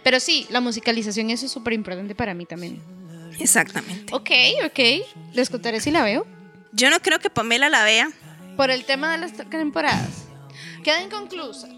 [0.04, 2.80] Pero sí, la musicalización eso es súper importante para mí también.
[3.40, 4.14] Exactamente.
[4.14, 4.30] Ok,
[4.66, 4.80] ok.
[5.34, 6.28] Les contaré si la veo.
[6.74, 8.12] Yo no creo que Pamela la vea.
[8.56, 10.26] Por el tema de las temporadas.
[10.84, 11.70] Queda inconclusa.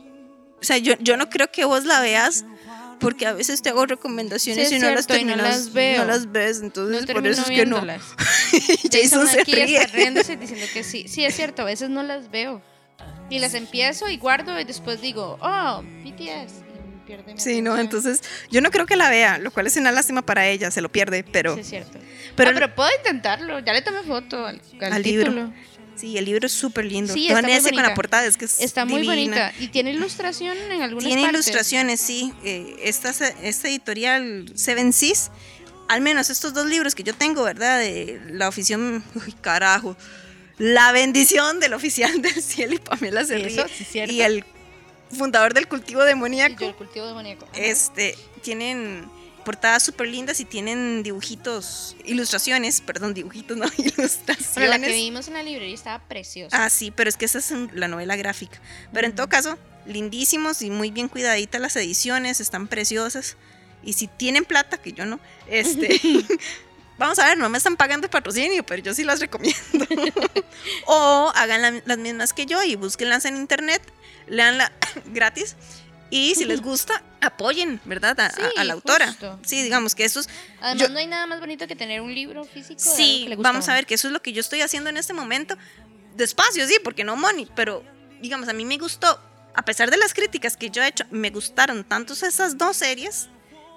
[0.60, 2.44] O sea, yo, yo no creo que vos la veas
[3.00, 5.74] porque a veces te hago recomendaciones Sí, y no las cierto, y no terminas, las
[5.74, 6.02] veo.
[6.02, 7.82] no las ves, entonces No por eso es que no.
[8.92, 9.78] Jason se aquí ríe.
[9.78, 11.08] está riéndose diciendo que sí.
[11.08, 12.62] Sí, es cierto, a veces no las veo.
[13.30, 16.64] Y las empiezo y guardo y después digo, oh, BTS.
[16.64, 17.80] Y me pierde mi Sí, no, atención.
[17.80, 20.82] entonces yo no creo que la vea, lo cual es una lástima para ella, se
[20.82, 21.92] lo pierde, pero Sí, es cierto.
[21.94, 23.60] pero- Pero, pero puedo intentarlo.
[23.60, 25.54] Ya le tomé foto al, al Al libro.
[25.98, 27.14] Sí, el libro es súper lindo.
[27.14, 29.54] Sí, está muy con la portada, es que es Está muy bonita.
[29.60, 31.48] Y tiene ilustración en algunas Tiene partes.
[31.48, 32.34] ilustraciones, sí.
[32.44, 35.32] Eh, esta, esta editorial Seven Seas,
[35.88, 37.80] al menos estos dos libros que yo tengo, ¿verdad?
[37.80, 39.98] De la ofición, uy, carajo,
[40.58, 44.44] la bendición del oficial del cielo y Pamela se Sí, y el
[45.12, 47.48] fundador del cultivo Y yo demoníaco, el cultivo demoníaco.
[47.54, 49.10] Este, tienen
[49.48, 54.54] portadas súper lindas y tienen dibujitos, ilustraciones, perdón, dibujitos, no, ilustraciones.
[54.56, 56.66] Bueno, la que vimos en la librería estaba preciosa.
[56.66, 58.60] Ah, sí, pero es que esa es la novela gráfica.
[58.92, 63.38] Pero en todo caso, lindísimos y muy bien cuidaditas las ediciones, están preciosas.
[63.86, 65.18] Y si tienen plata, que yo no,
[65.48, 65.98] este,
[66.98, 69.88] vamos a ver, no me están pagando el patrocinio, pero yo sí las recomiendo.
[70.88, 73.82] o hagan la- las mismas que yo y búsquenlas en internet,
[74.28, 74.74] leanla
[75.06, 75.56] gratis.
[76.10, 78.18] Y si les gusta, apoyen, ¿verdad?
[78.20, 79.08] A, a- Sí, a la autora.
[79.08, 79.40] justo.
[79.44, 80.30] Sí, digamos que eso es
[80.62, 82.80] Además, yo- no hay nada más bonito que tener un libro físico.
[82.80, 84.90] Sí, que le gusta vamos a ver que eso es lo que yo estoy haciendo
[84.90, 85.58] en este momento.
[86.16, 87.84] Despacio, sí, porque no money, pero
[88.22, 89.20] digamos, a mí me gustó,
[89.54, 93.28] a pesar de las críticas que yo he hecho, me gustaron tantos esas dos series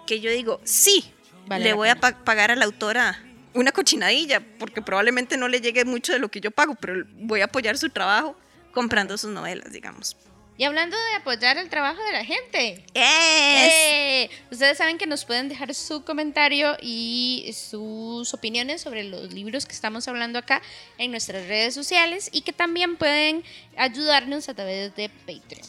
[0.07, 1.13] que yo digo, sí,
[1.47, 2.17] Vale le voy a pena.
[2.17, 3.23] pa- pagar a la autora
[3.55, 7.41] una cochinadilla, porque probablemente no le llegue mucho de lo que yo pago, pero voy
[7.41, 8.37] a apoyar su trabajo
[8.73, 10.17] comprando sus novelas, digamos.
[10.61, 12.85] Y hablando de apoyar el trabajo de la gente.
[12.93, 14.29] ¡Eh!
[14.29, 19.65] ¿Ustedes Ustedes saben que nos pueden dejar su comentario y sus opiniones sobre los libros
[19.65, 20.61] que estamos hablando acá
[20.99, 23.43] en nuestras redes sociales y que también pueden
[23.75, 25.67] ayudarnos a través de Patreon.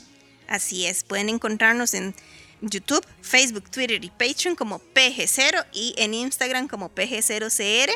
[0.49, 2.13] Así es, pueden encontrarnos en
[2.59, 7.91] YouTube, Facebook, Twitter y Patreon como PG0 y en Instagram como PG0CR.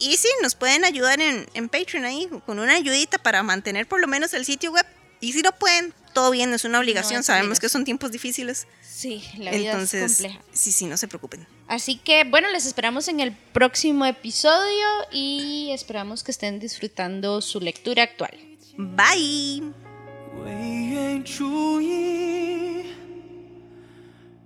[0.00, 4.00] Y sí, nos pueden ayudar en, en Patreon ahí con una ayudita para mantener por
[4.00, 4.84] lo menos el sitio web.
[5.20, 7.21] Y si no pueden, todo bien, no es una obligación.
[7.21, 7.61] es Sabemos obligación.
[7.61, 8.67] que son tiempos difíciles.
[8.81, 10.41] Sí, la vida Entonces, es compleja.
[10.51, 11.47] sí, sí, no se preocupen.
[11.67, 17.59] Así que bueno, les esperamos en el próximo episodio y esperamos que estén disfrutando su
[17.61, 18.31] lectura actual.
[18.77, 19.73] Bye.
[20.41, 22.85] 唯愿注意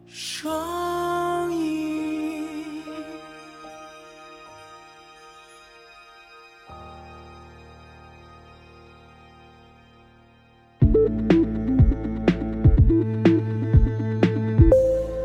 [0.08, 1.17] 双